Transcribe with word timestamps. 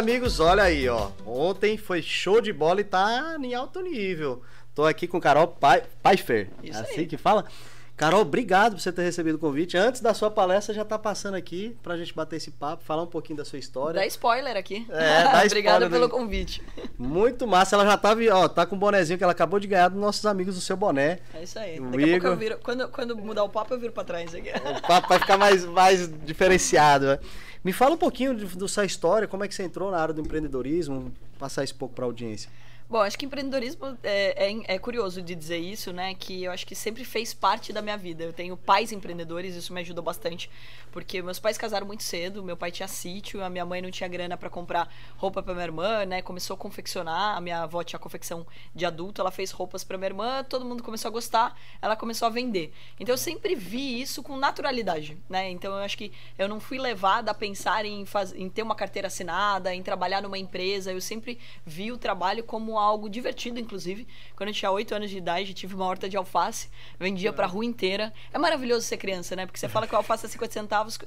amigos, 0.00 0.40
olha 0.40 0.62
aí, 0.62 0.88
ó. 0.88 1.10
Ontem 1.26 1.76
foi 1.76 2.00
show 2.00 2.40
de 2.40 2.54
bola 2.54 2.80
e 2.80 2.84
tá 2.84 3.36
em 3.38 3.54
alto 3.54 3.82
nível. 3.82 4.42
Tô 4.74 4.86
aqui 4.86 5.06
com 5.06 5.20
Carol 5.20 5.46
Pfeiffer. 5.46 6.48
Isso 6.62 6.80
assim 6.80 7.00
aí. 7.00 7.06
que 7.06 7.18
fala? 7.18 7.44
Carol, 7.98 8.22
obrigado 8.22 8.76
por 8.76 8.80
você 8.80 8.90
ter 8.90 9.02
recebido 9.02 9.34
o 9.34 9.38
convite. 9.38 9.76
Antes 9.76 10.00
da 10.00 10.14
sua 10.14 10.30
palestra, 10.30 10.74
já 10.74 10.86
tá 10.86 10.98
passando 10.98 11.34
aqui 11.34 11.76
pra 11.82 11.98
gente 11.98 12.14
bater 12.14 12.36
esse 12.36 12.50
papo, 12.50 12.82
falar 12.82 13.02
um 13.02 13.06
pouquinho 13.06 13.36
da 13.36 13.44
sua 13.44 13.58
história. 13.58 14.00
Dá 14.00 14.06
spoiler 14.06 14.56
aqui. 14.56 14.86
É, 14.88 15.24
dá 15.30 15.44
Obrigada 15.44 15.90
pelo 15.90 16.08
convite. 16.08 16.62
Muito 16.96 17.46
massa. 17.46 17.76
Ela 17.76 17.84
já 17.84 17.98
tava, 17.98 18.22
ó, 18.32 18.48
tá 18.48 18.64
com 18.64 18.76
o 18.76 18.78
bonezinho 18.78 19.18
que 19.18 19.22
ela 19.22 19.34
acabou 19.34 19.60
de 19.60 19.66
ganhar 19.66 19.88
dos 19.88 20.00
nossos 20.00 20.24
amigos 20.24 20.54
do 20.54 20.62
seu 20.62 20.78
boné. 20.78 21.18
É 21.34 21.42
isso 21.42 21.58
aí. 21.58 21.78
O 21.78 21.90
Daqui 21.90 22.04
Igor. 22.04 22.08
a 22.08 22.20
pouco 22.20 22.26
eu 22.28 22.36
viro. 22.38 22.58
Quando, 22.62 22.88
quando 22.88 23.16
mudar 23.18 23.44
o 23.44 23.50
papo, 23.50 23.74
eu 23.74 23.78
viro 23.78 23.92
pra 23.92 24.02
trás 24.02 24.34
aqui. 24.34 24.48
O 24.48 24.80
papo 24.80 25.08
vai 25.08 25.18
ficar 25.18 25.36
mais, 25.36 25.66
mais 25.66 26.10
diferenciado. 26.24 27.04
Né? 27.04 27.18
Me 27.62 27.72
fala 27.72 27.94
um 27.94 27.98
pouquinho 27.98 28.34
da 28.34 28.68
sua 28.68 28.86
história, 28.86 29.28
como 29.28 29.44
é 29.44 29.48
que 29.48 29.54
você 29.54 29.62
entrou 29.62 29.90
na 29.90 29.98
área 29.98 30.14
do 30.14 30.20
empreendedorismo, 30.20 31.12
passar 31.38 31.62
um 31.62 31.74
pouco 31.74 31.94
pra 31.94 32.06
audiência. 32.06 32.50
Bom, 32.90 33.02
acho 33.02 33.16
que 33.16 33.24
empreendedorismo 33.24 33.96
é, 34.02 34.50
é, 34.50 34.74
é, 34.74 34.76
curioso 34.76 35.22
de 35.22 35.32
dizer 35.36 35.58
isso, 35.58 35.92
né? 35.92 36.12
Que 36.12 36.42
eu 36.42 36.50
acho 36.50 36.66
que 36.66 36.74
sempre 36.74 37.04
fez 37.04 37.32
parte 37.32 37.72
da 37.72 37.80
minha 37.80 37.96
vida. 37.96 38.24
Eu 38.24 38.32
tenho 38.32 38.56
pais 38.56 38.90
empreendedores, 38.90 39.54
isso 39.54 39.72
me 39.72 39.80
ajudou 39.80 40.02
bastante, 40.02 40.50
porque 40.90 41.22
meus 41.22 41.38
pais 41.38 41.56
casaram 41.56 41.86
muito 41.86 42.02
cedo. 42.02 42.42
Meu 42.42 42.56
pai 42.56 42.72
tinha 42.72 42.88
sítio, 42.88 43.44
a 43.44 43.48
minha 43.48 43.64
mãe 43.64 43.80
não 43.80 43.92
tinha 43.92 44.08
grana 44.08 44.36
para 44.36 44.50
comprar 44.50 44.92
roupa 45.16 45.40
para 45.40 45.54
minha 45.54 45.66
irmã, 45.66 46.04
né? 46.04 46.20
Começou 46.20 46.54
a 46.54 46.56
confeccionar, 46.56 47.36
a 47.36 47.40
minha 47.40 47.62
avó 47.62 47.80
tinha 47.84 47.96
confecção 47.96 48.44
de 48.74 48.84
adulto, 48.84 49.20
ela 49.20 49.30
fez 49.30 49.52
roupas 49.52 49.84
para 49.84 49.96
minha 49.96 50.08
irmã, 50.08 50.42
todo 50.42 50.64
mundo 50.64 50.82
começou 50.82 51.10
a 51.10 51.12
gostar, 51.12 51.56
ela 51.80 51.94
começou 51.94 52.26
a 52.26 52.28
vender. 52.28 52.72
Então 52.98 53.12
eu 53.12 53.18
sempre 53.18 53.54
vi 53.54 54.02
isso 54.02 54.20
com 54.20 54.36
naturalidade, 54.36 55.16
né? 55.28 55.48
Então 55.48 55.74
eu 55.74 55.84
acho 55.84 55.96
que 55.96 56.10
eu 56.36 56.48
não 56.48 56.58
fui 56.58 56.76
levada 56.76 57.30
a 57.30 57.34
pensar 57.34 57.84
em, 57.84 58.04
faz... 58.04 58.32
em 58.32 58.48
ter 58.48 58.64
uma 58.64 58.74
carteira 58.74 59.06
assinada, 59.06 59.72
em 59.72 59.80
trabalhar 59.80 60.20
numa 60.20 60.38
empresa. 60.38 60.92
Eu 60.92 61.00
sempre 61.00 61.38
vi 61.64 61.92
o 61.92 61.96
trabalho 61.96 62.42
como 62.42 62.79
algo 62.80 63.08
divertido, 63.08 63.58
inclusive. 63.58 64.06
Quando 64.36 64.48
eu 64.48 64.54
tinha 64.54 64.70
8 64.70 64.94
anos 64.94 65.10
de 65.10 65.18
idade, 65.18 65.54
tive 65.54 65.74
uma 65.74 65.84
horta 65.84 66.08
de 66.08 66.16
alface, 66.16 66.68
vendia 66.98 67.32
pra 67.32 67.46
rua 67.46 67.64
inteira. 67.64 68.12
É 68.32 68.38
maravilhoso 68.38 68.86
ser 68.86 68.96
criança, 68.96 69.36
né? 69.36 69.46
Porque 69.46 69.58
você 69.58 69.68
fala 69.68 69.86
que 69.86 69.94
o 69.94 69.96
alface 69.96 70.26
é 70.26 70.28
50 70.28 70.52
centavos, 70.52 70.98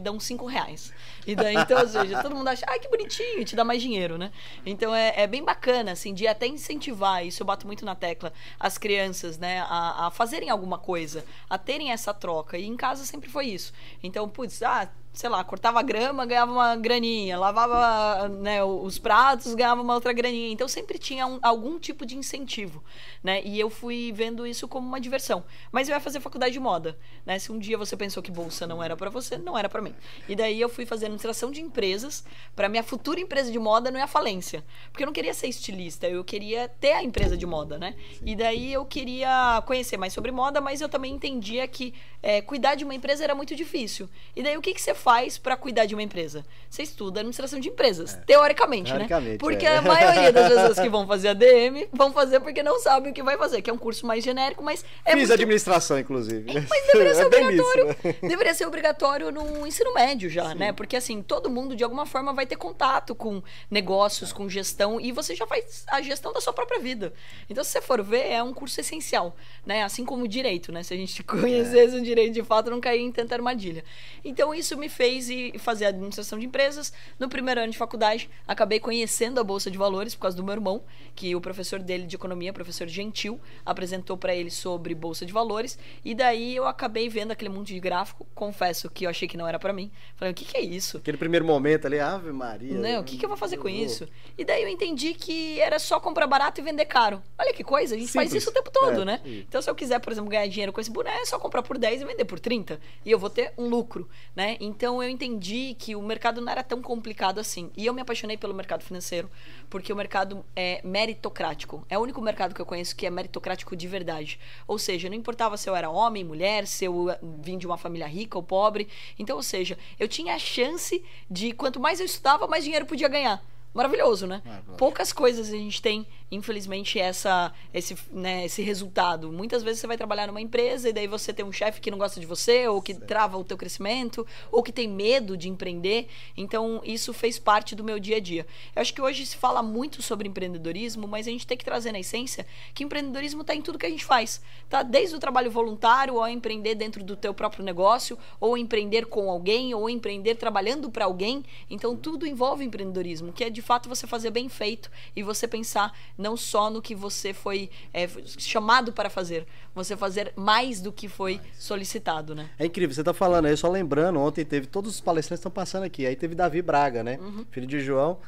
dá 0.00 0.12
uns 0.12 0.24
5 0.24 0.46
reais. 0.46 0.92
E 1.26 1.34
daí, 1.34 1.54
então, 1.56 1.80
ou 1.80 1.88
seja, 1.88 2.22
todo 2.22 2.34
mundo 2.34 2.48
acha, 2.48 2.64
ai, 2.68 2.78
que 2.78 2.88
bonitinho, 2.88 3.44
te 3.44 3.56
dá 3.56 3.64
mais 3.64 3.82
dinheiro, 3.82 4.18
né? 4.18 4.30
Então 4.64 4.94
é, 4.94 5.12
é 5.16 5.26
bem 5.26 5.44
bacana, 5.44 5.92
assim, 5.92 6.14
de 6.14 6.26
até 6.26 6.46
incentivar, 6.46 7.26
isso 7.26 7.42
eu 7.42 7.46
bato 7.46 7.66
muito 7.66 7.84
na 7.84 7.94
tecla, 7.94 8.32
as 8.58 8.78
crianças, 8.78 9.38
né, 9.38 9.60
a, 9.60 10.06
a 10.06 10.10
fazerem 10.10 10.50
alguma 10.50 10.78
coisa, 10.78 11.24
a 11.48 11.58
terem 11.58 11.92
essa 11.92 12.12
troca. 12.12 12.58
E 12.58 12.66
em 12.66 12.76
casa 12.76 13.04
sempre 13.04 13.28
foi 13.30 13.46
isso. 13.46 13.72
Então, 14.02 14.28
putz, 14.28 14.62
ah, 14.62 14.88
sei 15.12 15.28
lá, 15.28 15.44
cortava 15.44 15.82
grama, 15.82 16.24
ganhava 16.24 16.50
uma 16.50 16.74
graninha, 16.76 17.38
lavava 17.38 18.28
né, 18.28 18.64
os 18.64 18.98
pratos, 18.98 19.54
ganhava 19.54 19.82
uma 19.82 19.94
outra 19.94 20.12
graninha. 20.12 20.50
Então 20.50 20.66
sempre 20.66 20.98
tinha 20.98 21.26
um, 21.26 21.38
algum 21.42 21.78
tipo 21.78 22.06
de 22.06 22.16
incentivo, 22.16 22.82
né? 23.22 23.42
E 23.44 23.60
eu 23.60 23.68
fui 23.68 24.10
vendo 24.12 24.46
isso 24.46 24.66
como 24.66 24.88
uma 24.88 25.00
diversão. 25.00 25.44
Mas 25.70 25.88
eu 25.88 25.94
ia 25.94 26.00
fazer 26.00 26.20
faculdade 26.20 26.52
de 26.52 26.60
moda, 26.60 26.98
né? 27.26 27.38
Se 27.38 27.52
um 27.52 27.58
dia 27.58 27.76
você 27.76 27.96
pensou 27.96 28.22
que 28.22 28.30
bolsa 28.30 28.66
não 28.66 28.82
era 28.82 28.96
para 28.96 29.10
você, 29.10 29.36
não 29.36 29.56
era 29.56 29.68
para 29.68 29.82
mim. 29.82 29.94
E 30.28 30.34
daí 30.34 30.60
eu 30.60 30.68
fui 30.68 30.86
fazer 30.86 31.06
administração 31.06 31.50
de 31.50 31.60
empresas 31.60 32.24
para 32.56 32.68
minha 32.68 32.82
futura 32.82 33.20
empresa 33.20 33.50
de 33.50 33.58
moda 33.58 33.90
não 33.90 34.00
é 34.00 34.02
a 34.02 34.06
falência, 34.06 34.64
porque 34.90 35.02
eu 35.02 35.06
não 35.06 35.12
queria 35.12 35.34
ser 35.34 35.46
estilista, 35.46 36.08
eu 36.08 36.24
queria 36.24 36.68
ter 36.68 36.92
a 36.92 37.02
empresa 37.02 37.36
de 37.36 37.46
moda, 37.46 37.78
né? 37.78 37.94
E 38.24 38.34
daí 38.34 38.72
eu 38.72 38.84
queria 38.84 39.62
conhecer 39.66 39.96
mais 39.96 40.12
sobre 40.12 40.30
moda, 40.30 40.60
mas 40.60 40.80
eu 40.80 40.88
também 40.88 41.14
entendia 41.14 41.66
que 41.68 41.94
é, 42.22 42.40
cuidar 42.40 42.76
de 42.76 42.84
uma 42.84 42.94
empresa 42.94 43.24
era 43.24 43.34
muito 43.34 43.54
difícil. 43.54 44.08
E 44.34 44.42
daí 44.42 44.56
o 44.56 44.62
que 44.62 44.72
que 44.72 44.80
você 44.80 44.94
faz 45.02 45.36
para 45.36 45.56
cuidar 45.56 45.84
de 45.86 45.94
uma 45.94 46.02
empresa? 46.02 46.44
Você 46.70 46.82
estuda 46.82 47.20
administração 47.20 47.58
de 47.58 47.68
empresas, 47.68 48.14
é. 48.14 48.18
teoricamente, 48.18 48.92
né? 48.92 48.98
teoricamente, 48.98 49.32
né? 49.32 49.38
Porque 49.38 49.66
é. 49.66 49.76
a 49.76 49.82
maioria 49.82 50.32
das 50.32 50.48
pessoas 50.52 50.78
que 50.78 50.88
vão 50.88 51.06
fazer 51.06 51.28
ADM 51.28 51.88
vão 51.92 52.12
fazer 52.12 52.40
porque 52.40 52.62
não 52.62 52.78
sabem 52.78 53.10
o 53.10 53.14
que 53.14 53.22
vai 53.22 53.36
fazer, 53.36 53.60
que 53.60 53.68
é 53.68 53.72
um 53.72 53.78
curso 53.78 54.06
mais 54.06 54.22
genérico, 54.22 54.62
mas 54.62 54.84
é 55.04 55.12
Fiz 55.12 55.20
muito... 55.20 55.32
administração, 55.34 55.98
inclusive. 55.98 56.50
É, 56.50 56.64
mas 56.68 56.86
deveria 56.92 57.14
ser 57.14 57.22
é 57.22 57.26
obrigatório. 57.26 57.90
Isso, 57.90 57.98
né? 58.04 58.14
Deveria 58.28 58.54
ser 58.54 58.66
obrigatório 58.66 59.32
no 59.32 59.66
ensino 59.66 59.92
médio 59.92 60.30
já, 60.30 60.50
Sim. 60.50 60.58
né? 60.58 60.72
Porque 60.72 60.96
assim, 60.96 61.22
todo 61.22 61.50
mundo 61.50 61.74
de 61.74 61.82
alguma 61.82 62.06
forma 62.06 62.32
vai 62.32 62.46
ter 62.46 62.56
contato 62.56 63.14
com 63.14 63.42
negócios, 63.70 64.32
com 64.32 64.48
gestão 64.48 65.00
e 65.00 65.12
você 65.12 65.34
já 65.34 65.46
faz 65.46 65.84
a 65.88 66.00
gestão 66.00 66.32
da 66.32 66.40
sua 66.40 66.52
própria 66.52 66.78
vida. 66.78 67.12
Então, 67.50 67.64
se 67.64 67.70
você 67.70 67.80
for 67.80 68.02
ver, 68.02 68.30
é 68.30 68.42
um 68.42 68.52
curso 68.52 68.80
essencial, 68.80 69.36
né? 69.66 69.82
Assim 69.82 70.04
como 70.04 70.24
o 70.24 70.28
direito, 70.28 70.70
né? 70.70 70.82
Se 70.82 70.94
a 70.94 70.96
gente 70.96 71.22
conhecesse 71.24 71.96
o 71.96 72.02
direito 72.02 72.34
de 72.34 72.42
fato, 72.42 72.70
não 72.70 72.80
cair 72.80 73.00
em 73.00 73.10
tanta 73.10 73.34
armadilha. 73.34 73.84
Então, 74.24 74.54
isso 74.54 74.76
me 74.76 74.88
fez 74.92 75.28
ir 75.28 75.58
fazer 75.58 75.86
administração 75.86 76.38
de 76.38 76.46
empresas. 76.46 76.92
No 77.18 77.28
primeiro 77.28 77.60
ano 77.60 77.72
de 77.72 77.78
faculdade, 77.78 78.28
acabei 78.46 78.78
conhecendo 78.78 79.40
a 79.40 79.44
Bolsa 79.44 79.70
de 79.70 79.78
Valores 79.78 80.14
por 80.14 80.22
causa 80.22 80.36
do 80.36 80.44
meu 80.44 80.52
irmão, 80.52 80.82
que 81.14 81.34
o 81.34 81.40
professor 81.40 81.80
dele 81.80 82.06
de 82.06 82.16
economia, 82.16 82.52
professor 82.52 82.86
Gentil, 82.86 83.40
apresentou 83.64 84.16
para 84.16 84.34
ele 84.34 84.50
sobre 84.50 84.94
Bolsa 84.94 85.26
de 85.26 85.32
Valores. 85.32 85.78
E 86.04 86.14
daí 86.14 86.54
eu 86.54 86.66
acabei 86.66 87.08
vendo 87.08 87.32
aquele 87.32 87.50
monte 87.50 87.74
de 87.74 87.80
gráfico. 87.80 88.26
Confesso 88.34 88.88
que 88.90 89.06
eu 89.06 89.10
achei 89.10 89.26
que 89.26 89.36
não 89.36 89.48
era 89.48 89.58
para 89.58 89.72
mim. 89.72 89.90
Falei, 90.16 90.32
o 90.32 90.34
que, 90.34 90.44
que, 90.44 90.56
é 90.56 90.60
isso? 90.60 90.98
Aquele 90.98 91.16
primeiro 91.16 91.44
momento 91.44 91.86
ali, 91.86 91.98
Ave 91.98 92.32
Maria. 92.32 92.78
Não, 92.78 93.00
o 93.00 93.04
que, 93.04 93.16
que 93.16 93.24
eu 93.24 93.28
vou 93.28 93.38
fazer 93.38 93.56
com 93.56 93.68
isso? 93.68 94.08
E 94.36 94.44
daí 94.44 94.62
eu 94.62 94.68
entendi 94.68 95.14
que 95.14 95.60
era 95.60 95.78
só 95.78 95.98
comprar 95.98 96.26
barato 96.26 96.60
e 96.60 96.64
vender 96.64 96.84
caro. 96.84 97.22
Olha 97.38 97.52
que 97.52 97.64
coisa, 97.64 97.94
a 97.94 97.98
gente 97.98 98.10
Simples. 98.10 98.30
faz 98.30 98.42
isso 98.42 98.50
o 98.50 98.52
tempo 98.52 98.70
todo, 98.70 99.02
é, 99.02 99.04
né? 99.04 99.20
Então, 99.24 99.60
se 99.60 99.70
eu 99.70 99.74
quiser, 99.74 99.98
por 99.98 100.12
exemplo, 100.12 100.30
ganhar 100.30 100.46
dinheiro 100.46 100.72
com 100.72 100.80
esse 100.80 100.90
boné, 100.90 101.14
é 101.20 101.26
só 101.26 101.38
comprar 101.38 101.62
por 101.62 101.78
10 101.78 102.02
e 102.02 102.04
vender 102.04 102.24
por 102.24 102.38
30 102.38 102.80
e 103.04 103.10
eu 103.10 103.18
vou 103.18 103.30
ter 103.30 103.52
um 103.56 103.68
lucro, 103.68 104.08
né? 104.34 104.56
Então 104.60 104.81
eu 104.86 105.08
entendi 105.08 105.76
que 105.78 105.94
o 105.94 106.02
mercado 106.02 106.40
não 106.40 106.50
era 106.50 106.62
tão 106.62 106.80
complicado 106.80 107.38
assim. 107.38 107.70
E 107.76 107.84
eu 107.86 107.92
me 107.92 108.00
apaixonei 108.00 108.36
pelo 108.36 108.54
mercado 108.54 108.82
financeiro, 108.82 109.30
porque 109.68 109.92
o 109.92 109.96
mercado 109.96 110.44
é 110.56 110.80
meritocrático. 110.82 111.84
É 111.88 111.98
o 111.98 112.00
único 112.00 112.20
mercado 112.20 112.54
que 112.54 112.60
eu 112.60 112.66
conheço 112.66 112.96
que 112.96 113.06
é 113.06 113.10
meritocrático 113.10 113.76
de 113.76 113.86
verdade. 113.86 114.40
Ou 114.66 114.78
seja, 114.78 115.08
não 115.08 115.16
importava 115.16 115.56
se 115.56 115.68
eu 115.68 115.76
era 115.76 115.90
homem, 115.90 116.24
mulher, 116.24 116.66
se 116.66 116.84
eu 116.84 117.06
vim 117.40 117.58
de 117.58 117.66
uma 117.66 117.76
família 117.76 118.06
rica 118.06 118.36
ou 118.38 118.42
pobre. 118.42 118.88
Então, 119.18 119.36
ou 119.36 119.42
seja, 119.42 119.78
eu 120.00 120.08
tinha 120.08 120.34
a 120.34 120.38
chance 120.38 121.04
de 121.30 121.52
quanto 121.52 121.78
mais 121.78 122.00
eu 122.00 122.06
estudava, 122.06 122.46
mais 122.46 122.64
dinheiro 122.64 122.86
podia 122.86 123.08
ganhar 123.08 123.44
maravilhoso, 123.74 124.26
né? 124.26 124.42
Poucas 124.76 125.12
coisas 125.12 125.48
a 125.48 125.56
gente 125.56 125.80
tem 125.80 126.06
infelizmente, 126.32 126.98
essa, 126.98 127.52
esse, 127.74 127.94
né, 128.10 128.46
esse 128.46 128.62
resultado. 128.62 129.30
Muitas 129.30 129.62
vezes 129.62 129.80
você 129.80 129.86
vai 129.86 129.98
trabalhar 129.98 130.26
numa 130.26 130.40
empresa 130.40 130.88
e 130.88 130.92
daí 130.92 131.06
você 131.06 131.30
tem 131.30 131.44
um 131.44 131.52
chefe 131.52 131.78
que 131.78 131.90
não 131.90 131.98
gosta 131.98 132.18
de 132.18 132.24
você, 132.24 132.66
ou 132.66 132.80
que 132.80 132.94
trava 132.94 133.36
o 133.36 133.44
teu 133.44 133.56
crescimento, 133.56 134.26
ou 134.50 134.62
que 134.62 134.72
tem 134.72 134.88
medo 134.88 135.36
de 135.36 135.50
empreender. 135.50 136.08
Então, 136.34 136.80
isso 136.84 137.12
fez 137.12 137.38
parte 137.38 137.76
do 137.76 137.84
meu 137.84 138.00
dia 138.00 138.16
a 138.16 138.20
dia. 138.20 138.46
Eu 138.74 138.80
acho 138.80 138.94
que 138.94 139.02
hoje 139.02 139.26
se 139.26 139.36
fala 139.36 139.62
muito 139.62 140.00
sobre 140.00 140.26
empreendedorismo, 140.26 141.06
mas 141.06 141.28
a 141.28 141.30
gente 141.30 141.46
tem 141.46 141.56
que 141.56 141.64
trazer 141.66 141.92
na 141.92 142.00
essência 142.00 142.46
que 142.72 142.82
empreendedorismo 142.82 143.42
está 143.42 143.54
em 143.54 143.60
tudo 143.60 143.78
que 143.78 143.84
a 143.84 143.90
gente 143.90 144.04
faz. 144.04 144.40
Tá? 144.70 144.82
Desde 144.82 145.14
o 145.14 145.18
trabalho 145.18 145.50
voluntário, 145.50 146.18
ao 146.18 146.28
empreender 146.30 146.74
dentro 146.74 147.04
do 147.04 147.14
teu 147.14 147.34
próprio 147.34 147.62
negócio, 147.62 148.18
ou 148.40 148.56
empreender 148.56 149.04
com 149.04 149.30
alguém, 149.30 149.74
ou 149.74 149.90
empreender 149.90 150.36
trabalhando 150.36 150.90
para 150.90 151.04
alguém. 151.04 151.44
Então, 151.68 151.94
tudo 151.94 152.26
envolve 152.26 152.64
empreendedorismo, 152.64 153.34
que 153.34 153.44
é 153.44 153.50
de 153.50 153.60
fato 153.60 153.86
você 153.86 154.06
fazer 154.06 154.30
bem 154.30 154.48
feito 154.48 154.90
e 155.14 155.22
você 155.22 155.46
pensar 155.46 155.92
não 156.22 156.36
só 156.36 156.70
no 156.70 156.80
que 156.80 156.94
você 156.94 157.34
foi 157.34 157.68
é, 157.92 158.08
chamado 158.38 158.92
para 158.92 159.10
fazer, 159.10 159.46
você 159.74 159.96
fazer 159.96 160.32
mais 160.36 160.80
do 160.80 160.92
que 160.92 161.08
foi 161.08 161.40
solicitado, 161.58 162.34
né? 162.34 162.48
É 162.58 162.64
incrível, 162.64 162.94
você 162.94 163.00
está 163.00 163.12
falando 163.12 163.46
aí, 163.46 163.56
só 163.56 163.68
lembrando, 163.68 164.18
ontem 164.20 164.44
teve, 164.44 164.66
todos 164.66 164.94
os 164.94 165.00
palestrantes 165.00 165.40
estão 165.40 165.52
passando 165.52 165.82
aqui, 165.82 166.06
aí 166.06 166.16
teve 166.16 166.34
Davi 166.34 166.62
Braga, 166.62 167.02
né? 167.02 167.18
Uhum. 167.20 167.44
Filho 167.50 167.66
de 167.66 167.80
João. 167.80 168.18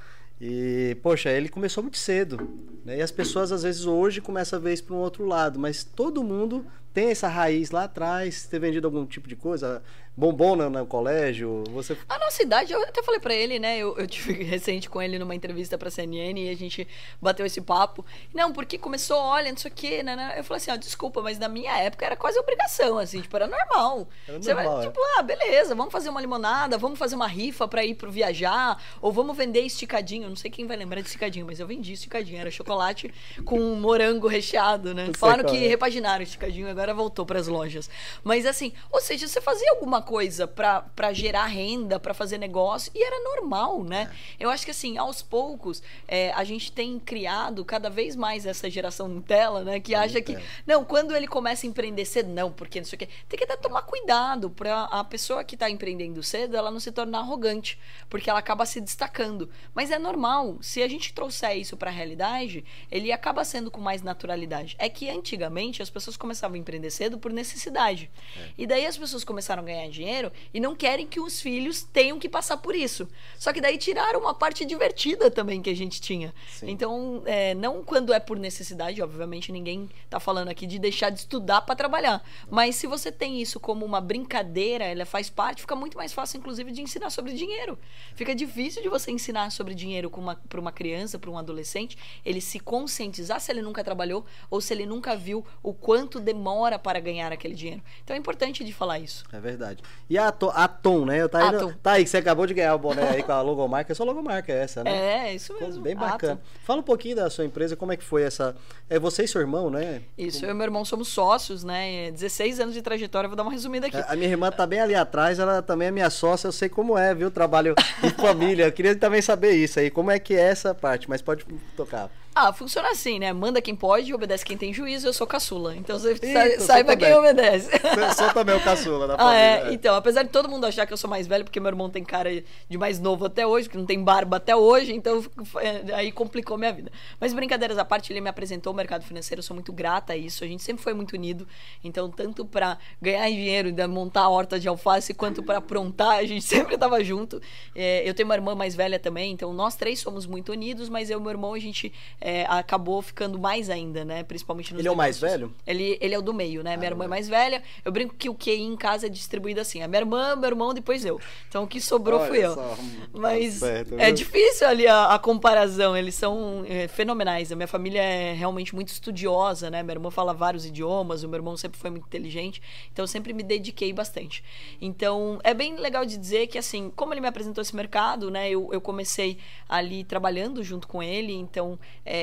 E, 0.40 0.96
poxa, 1.02 1.30
ele 1.30 1.48
começou 1.48 1.82
muito 1.82 1.96
cedo. 1.96 2.48
Né? 2.84 2.98
E 2.98 3.02
as 3.02 3.10
pessoas, 3.10 3.52
às 3.52 3.62
vezes, 3.62 3.86
hoje 3.86 4.20
começam 4.20 4.58
a 4.58 4.62
ver 4.62 4.74
isso 4.74 4.84
para 4.84 4.94
um 4.94 4.98
outro 4.98 5.24
lado. 5.24 5.58
Mas 5.58 5.84
todo 5.84 6.24
mundo 6.24 6.66
tem 6.94 7.10
essa 7.10 7.26
raiz 7.26 7.72
lá 7.72 7.84
atrás, 7.84 8.46
ter 8.46 8.60
vendido 8.60 8.86
algum 8.86 9.04
tipo 9.04 9.26
de 9.26 9.34
coisa, 9.34 9.82
bombom 10.16 10.54
no, 10.54 10.70
no 10.70 10.86
colégio, 10.86 11.64
você... 11.70 11.96
A 12.08 12.18
nossa 12.18 12.42
idade, 12.42 12.72
eu 12.72 12.80
até 12.82 13.02
falei 13.02 13.18
para 13.18 13.34
ele, 13.34 13.58
né, 13.58 13.78
eu, 13.78 13.98
eu 13.98 14.06
tive 14.06 14.32
recente 14.44 14.88
com 14.88 15.02
ele 15.02 15.18
numa 15.18 15.34
entrevista 15.34 15.76
pra 15.76 15.90
CNN 15.90 16.40
e 16.40 16.48
a 16.48 16.56
gente 16.56 16.86
bateu 17.20 17.44
esse 17.44 17.60
papo. 17.60 18.04
Não, 18.32 18.52
porque 18.52 18.78
começou, 18.78 19.18
olha, 19.18 19.50
não 19.50 19.58
sei 19.58 19.70
o 19.70 19.74
quê, 19.74 20.02
né, 20.02 20.14
né. 20.14 20.34
Eu 20.36 20.44
falei 20.44 20.58
assim, 20.58 20.70
ó, 20.70 20.76
desculpa, 20.76 21.20
mas 21.20 21.38
na 21.38 21.48
minha 21.48 21.76
época 21.78 22.06
era 22.06 22.16
quase 22.16 22.38
obrigação, 22.38 22.98
assim, 22.98 23.20
tipo, 23.20 23.34
era 23.34 23.48
normal. 23.48 24.08
Era 24.28 24.40
você 24.40 24.54
normal, 24.54 24.76
vai, 24.76 24.84
é. 24.84 24.88
tipo, 24.88 25.00
ah, 25.18 25.22
beleza, 25.22 25.74
vamos 25.74 25.92
fazer 25.92 26.10
uma 26.10 26.20
limonada, 26.20 26.78
vamos 26.78 26.98
fazer 26.98 27.16
uma 27.16 27.26
rifa 27.26 27.66
pra 27.66 27.84
ir 27.84 27.96
pro 27.96 28.10
viajar, 28.10 28.80
ou 29.02 29.10
vamos 29.10 29.36
vender 29.36 29.62
esticadinho, 29.62 30.28
não 30.28 30.36
sei 30.36 30.50
quem 30.50 30.64
vai 30.64 30.76
lembrar 30.76 31.00
de 31.00 31.08
esticadinho, 31.08 31.44
mas 31.44 31.58
eu 31.58 31.66
vendi 31.66 31.92
esticadinho, 31.92 32.38
era 32.38 32.52
chocolate 32.52 33.12
com 33.44 33.58
morango 33.74 34.28
recheado, 34.28 34.94
né. 34.94 35.10
Falaram 35.16 35.44
que 35.44 35.56
é. 35.56 35.68
repaginaram 35.68 36.22
esticadinho, 36.22 36.68
agora 36.68 36.83
agora 36.84 36.94
voltou 36.94 37.24
para 37.24 37.38
as 37.38 37.48
lojas. 37.48 37.88
Mas 38.22 38.44
assim, 38.46 38.72
ou 38.90 39.00
seja, 39.00 39.26
você 39.26 39.40
fazia 39.40 39.70
alguma 39.72 40.02
coisa 40.02 40.46
para 40.46 41.12
gerar 41.12 41.46
renda, 41.46 41.98
para 41.98 42.12
fazer 42.12 42.38
negócio, 42.38 42.92
e 42.94 43.02
era 43.02 43.18
normal, 43.24 43.82
né? 43.82 44.10
É. 44.38 44.44
Eu 44.44 44.50
acho 44.50 44.64
que 44.64 44.70
assim, 44.70 44.98
aos 44.98 45.22
poucos, 45.22 45.82
é, 46.06 46.30
a 46.32 46.44
gente 46.44 46.70
tem 46.70 46.98
criado 46.98 47.64
cada 47.64 47.88
vez 47.88 48.14
mais 48.14 48.46
essa 48.46 48.68
geração 48.68 49.08
Nutella, 49.08 49.64
né? 49.64 49.80
Que 49.80 49.94
acha 49.94 50.20
que, 50.20 50.36
não, 50.66 50.84
quando 50.84 51.16
ele 51.16 51.26
começa 51.26 51.66
a 51.66 51.68
empreender 51.68 52.04
cedo, 52.04 52.28
não, 52.28 52.52
porque 52.52 52.80
não 52.80 52.86
sei 52.86 52.96
o 52.96 52.98
quê. 52.98 53.08
Tem 53.28 53.38
que 53.38 53.44
até 53.44 53.56
tomar 53.56 53.82
cuidado 53.82 54.50
para 54.50 54.84
a 54.84 55.02
pessoa 55.02 55.42
que 55.42 55.54
está 55.54 55.70
empreendendo 55.70 56.22
cedo, 56.22 56.56
ela 56.56 56.70
não 56.70 56.80
se 56.80 56.92
tornar 56.92 57.20
arrogante, 57.20 57.78
porque 58.10 58.28
ela 58.28 58.38
acaba 58.38 58.66
se 58.66 58.80
destacando. 58.80 59.48
Mas 59.74 59.90
é 59.90 59.98
normal. 59.98 60.58
Se 60.60 60.82
a 60.82 60.88
gente 60.88 61.14
trouxer 61.14 61.56
isso 61.56 61.76
para 61.76 61.90
a 61.90 61.94
realidade, 61.94 62.64
ele 62.90 63.10
acaba 63.10 63.44
sendo 63.44 63.70
com 63.70 63.80
mais 63.80 64.02
naturalidade. 64.02 64.76
É 64.78 64.88
que 64.88 65.08
antigamente 65.08 65.82
as 65.82 65.90
pessoas 65.90 66.16
começavam 66.16 66.56
a 66.56 66.58
empreender 66.58 66.73
cedo 66.90 67.18
por 67.18 67.32
necessidade. 67.32 68.10
É. 68.36 68.48
E 68.58 68.66
daí 68.66 68.86
as 68.86 68.96
pessoas 68.96 69.24
começaram 69.24 69.62
a 69.62 69.66
ganhar 69.66 69.88
dinheiro 69.88 70.30
e 70.52 70.60
não 70.60 70.74
querem 70.74 71.06
que 71.06 71.20
os 71.20 71.40
filhos 71.40 71.82
tenham 71.82 72.18
que 72.18 72.28
passar 72.28 72.56
por 72.58 72.74
isso. 72.74 73.08
Só 73.38 73.52
que 73.52 73.60
daí 73.60 73.78
tiraram 73.78 74.20
uma 74.20 74.34
parte 74.34 74.64
divertida 74.64 75.30
também 75.30 75.62
que 75.62 75.70
a 75.70 75.76
gente 75.76 76.00
tinha. 76.00 76.34
Sim. 76.50 76.70
Então, 76.70 77.22
é, 77.26 77.54
não 77.54 77.82
quando 77.84 78.12
é 78.12 78.20
por 78.20 78.38
necessidade, 78.38 79.02
obviamente 79.02 79.52
ninguém 79.52 79.88
está 80.04 80.18
falando 80.18 80.48
aqui 80.48 80.66
de 80.66 80.78
deixar 80.78 81.10
de 81.10 81.20
estudar 81.20 81.62
para 81.62 81.74
trabalhar. 81.74 82.22
Mas 82.50 82.76
se 82.76 82.86
você 82.86 83.10
tem 83.12 83.40
isso 83.40 83.60
como 83.60 83.84
uma 83.84 84.00
brincadeira, 84.00 84.84
ela 84.84 85.04
faz 85.04 85.30
parte, 85.30 85.60
fica 85.60 85.76
muito 85.76 85.96
mais 85.96 86.12
fácil, 86.12 86.38
inclusive, 86.38 86.70
de 86.72 86.82
ensinar 86.82 87.10
sobre 87.10 87.32
dinheiro. 87.32 87.78
Fica 88.14 88.34
difícil 88.34 88.82
de 88.82 88.88
você 88.88 89.10
ensinar 89.10 89.50
sobre 89.50 89.74
dinheiro 89.74 90.10
para 90.48 90.60
uma 90.60 90.72
criança, 90.72 91.18
para 91.18 91.30
um 91.30 91.38
adolescente, 91.38 91.96
ele 92.24 92.40
se 92.40 92.58
conscientizar 92.58 93.40
se 93.40 93.52
ele 93.52 93.62
nunca 93.62 93.84
trabalhou 93.84 94.24
ou 94.50 94.60
se 94.60 94.72
ele 94.72 94.86
nunca 94.86 95.16
viu 95.16 95.44
o 95.62 95.72
quanto 95.72 96.20
demora 96.20 96.63
para 96.78 97.00
ganhar 97.00 97.32
aquele 97.32 97.54
dinheiro. 97.54 97.82
Então 98.02 98.14
é 98.14 98.18
importante 98.18 98.64
de 98.64 98.72
falar 98.72 98.98
isso. 98.98 99.24
É 99.32 99.38
verdade. 99.38 99.82
E 100.08 100.18
a, 100.18 100.30
to, 100.32 100.50
a 100.54 100.66
Tom, 100.66 101.04
né? 101.04 101.26
Tá 101.28 101.38
aí, 101.38 101.74
tá 101.82 101.92
aí, 101.92 102.06
você 102.06 102.16
acabou 102.18 102.46
de 102.46 102.54
ganhar 102.54 102.74
o 102.74 102.78
boné 102.78 103.08
aí 103.10 103.22
com 103.22 103.32
a 103.32 103.40
logomarca. 103.40 103.92
É 103.92 103.94
só 103.94 104.04
logomarca 104.04 104.52
essa, 104.52 104.82
né? 104.82 105.28
É, 105.28 105.34
isso 105.34 105.54
mesmo. 105.60 105.82
Bem 105.82 105.94
bacana. 105.94 106.34
Atom. 106.34 106.42
Fala 106.64 106.80
um 106.80 106.84
pouquinho 106.84 107.16
da 107.16 107.30
sua 107.30 107.44
empresa, 107.44 107.76
como 107.76 107.92
é 107.92 107.96
que 107.96 108.04
foi 108.04 108.22
essa... 108.22 108.56
É 108.88 108.98
você 108.98 109.24
e 109.24 109.28
seu 109.28 109.40
irmão, 109.40 109.70
né? 109.70 110.02
Isso, 110.16 110.40
como... 110.40 110.50
eu 110.50 110.54
e 110.54 110.58
meu 110.58 110.64
irmão 110.64 110.84
somos 110.84 111.08
sócios, 111.08 111.64
né? 111.64 112.10
16 112.10 112.60
anos 112.60 112.74
de 112.74 112.82
trajetória, 112.82 113.28
vou 113.28 113.36
dar 113.36 113.42
uma 113.42 113.52
resumida 113.52 113.86
aqui. 113.86 113.96
A 113.96 114.16
minha 114.16 114.28
irmã 114.28 114.50
tá 114.50 114.66
bem 114.66 114.80
ali 114.80 114.94
atrás, 114.94 115.38
ela 115.38 115.62
também 115.62 115.88
é 115.88 115.90
minha 115.90 116.10
sócia, 116.10 116.48
eu 116.48 116.52
sei 116.52 116.68
como 116.68 116.96
é, 116.96 117.14
viu? 117.14 117.30
Trabalho 117.30 117.74
em 118.02 118.10
família. 118.10 118.66
Eu 118.66 118.72
queria 118.72 118.94
também 118.96 119.22
saber 119.22 119.52
isso 119.52 119.78
aí, 119.78 119.90
como 119.90 120.10
é 120.10 120.18
que 120.18 120.34
é 120.34 120.40
essa 120.40 120.74
parte, 120.74 121.08
mas 121.08 121.22
pode 121.22 121.44
tocar. 121.76 122.10
Ah, 122.34 122.52
funciona 122.52 122.90
assim, 122.90 123.20
né? 123.20 123.32
Manda 123.32 123.62
quem 123.62 123.76
pode, 123.76 124.12
obedece 124.12 124.44
quem 124.44 124.56
tem 124.56 124.74
juízo, 124.74 125.06
eu 125.06 125.12
sou 125.12 125.24
caçula. 125.24 125.76
Então 125.76 125.96
você 125.96 126.18
Eita, 126.20 126.60
saiba 126.60 126.96
quem 126.96 127.14
obedece. 127.14 127.70
Eu 127.72 128.12
sou 128.12 128.32
também 128.32 128.56
o 128.56 128.60
caçula 128.60 129.06
da 129.06 129.16
família. 129.16 129.38
Ah, 129.38 129.68
é? 129.68 129.68
é? 129.68 129.72
Então, 129.72 129.94
apesar 129.94 130.24
de 130.24 130.30
todo 130.30 130.48
mundo 130.48 130.66
achar 130.66 130.84
que 130.84 130.92
eu 130.92 130.96
sou 130.96 131.08
mais 131.08 131.28
velho, 131.28 131.44
porque 131.44 131.60
meu 131.60 131.68
irmão 131.68 131.88
tem 131.88 132.02
cara 132.02 132.30
de 132.68 132.76
mais 132.76 132.98
novo 132.98 133.26
até 133.26 133.46
hoje, 133.46 133.68
que 133.68 133.76
não 133.76 133.86
tem 133.86 134.02
barba 134.02 134.38
até 134.38 134.56
hoje, 134.56 134.92
então 134.92 135.24
é, 135.60 135.94
aí 135.94 136.10
complicou 136.10 136.58
minha 136.58 136.72
vida. 136.72 136.90
Mas 137.20 137.32
brincadeiras 137.32 137.78
à 137.78 137.84
parte, 137.84 138.12
ele 138.12 138.20
me 138.20 138.28
apresentou 138.28 138.72
o 138.72 138.76
mercado 138.76 139.04
financeiro, 139.04 139.38
eu 139.38 139.44
sou 139.44 139.54
muito 139.54 139.72
grata 139.72 140.14
a 140.14 140.16
isso. 140.16 140.42
A 140.42 140.46
gente 140.48 140.64
sempre 140.64 140.82
foi 140.82 140.92
muito 140.92 141.12
unido. 141.12 141.46
Então, 141.84 142.10
tanto 142.10 142.44
para 142.44 142.78
ganhar 143.00 143.28
dinheiro, 143.28 143.72
montar 143.88 144.22
a 144.22 144.28
horta 144.28 144.58
de 144.58 144.66
alface, 144.66 145.14
quanto 145.14 145.40
para 145.40 145.58
aprontar, 145.58 146.18
a 146.18 146.24
gente 146.24 146.42
sempre 146.44 146.76
tava 146.76 147.02
junto. 147.04 147.40
É, 147.76 148.02
eu 148.08 148.12
tenho 148.12 148.28
uma 148.28 148.34
irmã 148.34 148.56
mais 148.56 148.74
velha 148.74 148.98
também, 148.98 149.32
então 149.32 149.52
nós 149.52 149.76
três 149.76 150.00
somos 150.00 150.26
muito 150.26 150.50
unidos, 150.50 150.88
mas 150.88 151.10
eu 151.10 151.20
e 151.20 151.22
meu 151.22 151.30
irmão, 151.30 151.54
a 151.54 151.58
gente 151.60 151.92
é, 152.24 152.46
acabou 152.48 153.02
ficando 153.02 153.38
mais 153.38 153.68
ainda, 153.68 154.02
né? 154.02 154.22
Principalmente 154.22 154.72
nos 154.72 154.80
Ele 154.80 154.88
é 154.88 154.90
o 154.90 154.96
mais 154.96 155.20
velho? 155.20 155.54
Ele, 155.66 155.98
ele 156.00 156.14
é 156.14 156.18
o 156.18 156.22
do 156.22 156.32
meio, 156.32 156.64
né? 156.64 156.72
Ah, 156.72 156.76
minha 156.78 156.90
irmã 156.90 157.04
é 157.04 157.08
mais 157.08 157.28
velha. 157.28 157.62
Eu 157.84 157.92
brinco 157.92 158.14
que 158.14 158.30
o 158.30 158.34
QI 158.34 158.62
em 158.62 158.76
casa 158.78 159.08
é 159.08 159.10
distribuído 159.10 159.60
assim: 159.60 159.82
a 159.82 159.86
minha 159.86 160.00
irmã, 160.00 160.34
meu 160.34 160.48
irmão, 160.48 160.72
depois 160.72 161.04
eu. 161.04 161.20
Então 161.50 161.64
o 161.64 161.66
que 161.66 161.82
sobrou 161.82 162.18
Olha 162.18 162.28
fui 162.28 162.38
eu. 162.38 162.54
Só, 162.54 162.78
Mas 163.12 163.56
certo, 163.56 163.96
é 163.98 164.10
difícil 164.10 164.66
ali 164.66 164.86
a, 164.86 165.12
a 165.12 165.18
comparação. 165.18 165.94
Eles 165.94 166.14
são 166.14 166.64
é, 166.66 166.88
fenomenais. 166.88 167.52
A 167.52 167.56
minha 167.56 167.68
família 167.68 168.00
é 168.00 168.32
realmente 168.32 168.74
muito 168.74 168.88
estudiosa, 168.88 169.68
né? 169.68 169.82
Minha 169.82 169.96
irmã 169.96 170.10
fala 170.10 170.32
vários 170.32 170.64
idiomas, 170.64 171.24
o 171.24 171.28
meu 171.28 171.36
irmão 171.36 171.58
sempre 171.58 171.78
foi 171.78 171.90
muito 171.90 172.06
inteligente. 172.06 172.62
Então 172.90 173.02
eu 173.02 173.06
sempre 173.06 173.34
me 173.34 173.42
dediquei 173.42 173.92
bastante. 173.92 174.42
Então 174.80 175.38
é 175.44 175.52
bem 175.52 175.76
legal 175.76 176.06
de 176.06 176.16
dizer 176.16 176.46
que, 176.46 176.56
assim, 176.56 176.90
como 176.96 177.12
ele 177.12 177.20
me 177.20 177.28
apresentou 177.28 177.60
esse 177.60 177.76
mercado, 177.76 178.30
né? 178.30 178.48
Eu, 178.48 178.70
eu 178.72 178.80
comecei 178.80 179.36
ali 179.68 180.04
trabalhando 180.04 180.62
junto 180.64 180.88
com 180.88 181.02
ele. 181.02 181.34
Então 181.34 181.78
é, 182.02 182.13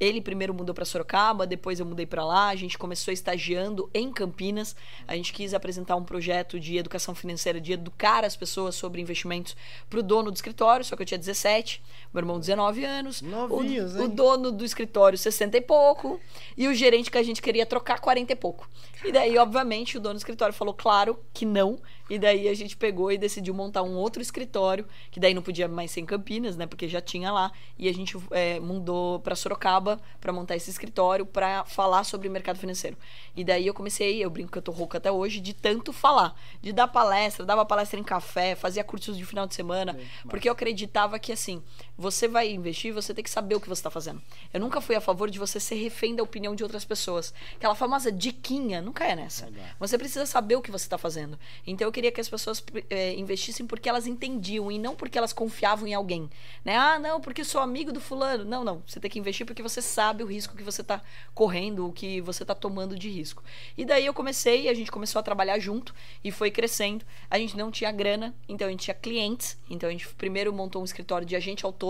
ele 0.00 0.20
primeiro 0.20 0.54
mudou 0.54 0.74
para 0.74 0.84
Sorocaba, 0.84 1.46
depois 1.46 1.80
eu 1.80 1.86
mudei 1.86 2.06
para 2.06 2.24
lá. 2.24 2.48
A 2.48 2.56
gente 2.56 2.78
começou 2.78 3.12
estagiando 3.12 3.90
em 3.92 4.12
Campinas. 4.12 4.76
A 5.06 5.16
gente 5.16 5.32
quis 5.32 5.54
apresentar 5.54 5.96
um 5.96 6.04
projeto 6.04 6.58
de 6.58 6.76
educação 6.76 7.14
financeira, 7.14 7.60
de 7.60 7.72
educar 7.72 8.24
as 8.24 8.36
pessoas 8.36 8.74
sobre 8.74 9.00
investimentos 9.00 9.56
para 9.88 9.98
o 9.98 10.02
dono 10.02 10.30
do 10.30 10.34
escritório, 10.34 10.84
só 10.84 10.96
que 10.96 11.02
eu 11.02 11.06
tinha 11.06 11.18
17, 11.18 11.82
meu 12.12 12.20
irmão 12.20 12.38
19 12.38 12.84
anos. 12.84 13.22
Novinhos, 13.22 13.94
o, 13.94 13.98
hein? 13.98 14.04
o 14.04 14.08
dono 14.08 14.52
do 14.52 14.64
escritório 14.64 15.18
60 15.18 15.56
e 15.56 15.60
pouco 15.60 16.20
e 16.56 16.68
o 16.68 16.74
gerente 16.74 17.10
que 17.10 17.18
a 17.18 17.22
gente 17.22 17.42
queria 17.42 17.66
trocar 17.66 18.00
40 18.00 18.32
e 18.32 18.36
pouco. 18.36 18.68
E 19.04 19.12
daí, 19.12 19.36
obviamente, 19.36 19.98
o 19.98 20.00
dono 20.00 20.14
do 20.14 20.18
escritório 20.18 20.54
falou 20.54 20.74
claro 20.74 21.18
que 21.32 21.44
não. 21.44 21.78
E 22.08 22.18
daí 22.18 22.48
a 22.48 22.54
gente 22.54 22.76
pegou 22.76 23.10
e 23.10 23.16
decidiu 23.16 23.54
montar 23.54 23.82
um 23.82 23.96
outro 23.96 24.20
escritório, 24.20 24.86
que 25.10 25.18
daí 25.18 25.32
não 25.32 25.42
podia 25.42 25.66
mais 25.66 25.90
ser 25.90 26.00
em 26.00 26.06
Campinas, 26.06 26.56
né? 26.56 26.66
Porque 26.66 26.86
já 26.86 27.00
tinha 27.00 27.32
lá. 27.32 27.50
E 27.78 27.88
a 27.88 27.94
gente 27.94 28.16
é, 28.30 28.60
mudou 28.60 29.20
para 29.20 29.34
Sorocaba 29.34 30.00
para 30.20 30.32
montar 30.32 30.56
esse 30.56 30.70
escritório 30.70 31.24
para 31.24 31.64
falar 31.64 32.04
sobre 32.04 32.28
o 32.28 32.30
mercado 32.30 32.58
financeiro. 32.58 32.96
E 33.34 33.42
daí 33.42 33.66
eu 33.66 33.74
comecei, 33.74 34.22
eu 34.22 34.30
brinco 34.30 34.52
que 34.52 34.58
eu 34.58 34.62
tô 34.62 34.72
rouca 34.72 34.98
até 34.98 35.10
hoje, 35.10 35.40
de 35.40 35.54
tanto 35.54 35.92
falar, 35.92 36.38
de 36.60 36.72
dar 36.72 36.88
palestra, 36.88 37.44
dava 37.44 37.64
palestra 37.64 37.98
em 37.98 38.04
café, 38.04 38.54
fazia 38.54 38.84
cursos 38.84 39.16
de 39.16 39.24
final 39.24 39.46
de 39.46 39.54
semana, 39.54 39.98
porque 40.28 40.48
eu 40.48 40.52
acreditava 40.52 41.18
que 41.18 41.32
assim, 41.32 41.62
você 41.96 42.26
vai 42.26 42.50
investir, 42.50 42.92
você 42.92 43.14
tem 43.14 43.22
que 43.22 43.30
saber 43.30 43.54
o 43.54 43.60
que 43.60 43.68
você 43.68 43.80
está 43.80 43.90
fazendo. 43.90 44.20
Eu 44.52 44.60
nunca 44.60 44.80
fui 44.80 44.96
a 44.96 45.00
favor 45.00 45.30
de 45.30 45.38
você 45.38 45.60
ser 45.60 45.76
refém 45.76 46.14
da 46.14 46.22
opinião 46.22 46.54
de 46.54 46.62
outras 46.62 46.84
pessoas. 46.84 47.32
Aquela 47.54 47.74
famosa 47.74 48.10
diquinha, 48.10 48.82
nunca 48.82 49.04
é 49.04 49.14
nessa. 49.14 49.48
Você 49.78 49.96
precisa 49.96 50.26
saber 50.26 50.56
o 50.56 50.62
que 50.62 50.70
você 50.70 50.86
está 50.86 50.98
fazendo. 50.98 51.38
Então 51.66 51.86
eu 51.86 51.92
queria 51.92 52.10
que 52.10 52.20
as 52.20 52.28
pessoas 52.28 52.62
é, 52.90 53.14
investissem 53.14 53.66
porque 53.66 53.88
elas 53.88 54.06
entendiam 54.06 54.70
e 54.72 54.78
não 54.78 54.96
porque 54.96 55.16
elas 55.16 55.32
confiavam 55.32 55.86
em 55.86 55.94
alguém. 55.94 56.28
Né? 56.64 56.76
Ah, 56.76 56.98
não, 56.98 57.20
porque 57.20 57.44
sou 57.44 57.60
amigo 57.60 57.92
do 57.92 58.00
fulano. 58.00 58.44
Não, 58.44 58.64
não. 58.64 58.82
Você 58.86 58.98
tem 58.98 59.10
que 59.10 59.18
investir 59.18 59.46
porque 59.46 59.62
você 59.62 59.80
sabe 59.80 60.22
o 60.22 60.26
risco 60.26 60.56
que 60.56 60.62
você 60.62 60.80
está 60.80 61.00
correndo, 61.34 61.86
o 61.86 61.92
que 61.92 62.20
você 62.20 62.42
está 62.42 62.54
tomando 62.54 62.98
de 62.98 63.08
risco. 63.08 63.42
E 63.76 63.84
daí 63.84 64.06
eu 64.06 64.14
comecei, 64.14 64.68
a 64.68 64.74
gente 64.74 64.90
começou 64.90 65.20
a 65.20 65.22
trabalhar 65.22 65.58
junto 65.58 65.94
e 66.22 66.30
foi 66.30 66.50
crescendo. 66.50 67.04
A 67.30 67.38
gente 67.38 67.56
não 67.56 67.70
tinha 67.70 67.92
grana, 67.92 68.34
então 68.48 68.66
a 68.66 68.70
gente 68.70 68.84
tinha 68.84 68.94
clientes. 68.94 69.56
Então 69.70 69.88
a 69.88 69.92
gente 69.92 70.08
primeiro 70.14 70.52
montou 70.52 70.82
um 70.82 70.84
escritório 70.84 71.26
de 71.26 71.36
agente 71.36 71.64
autônomo, 71.64 71.83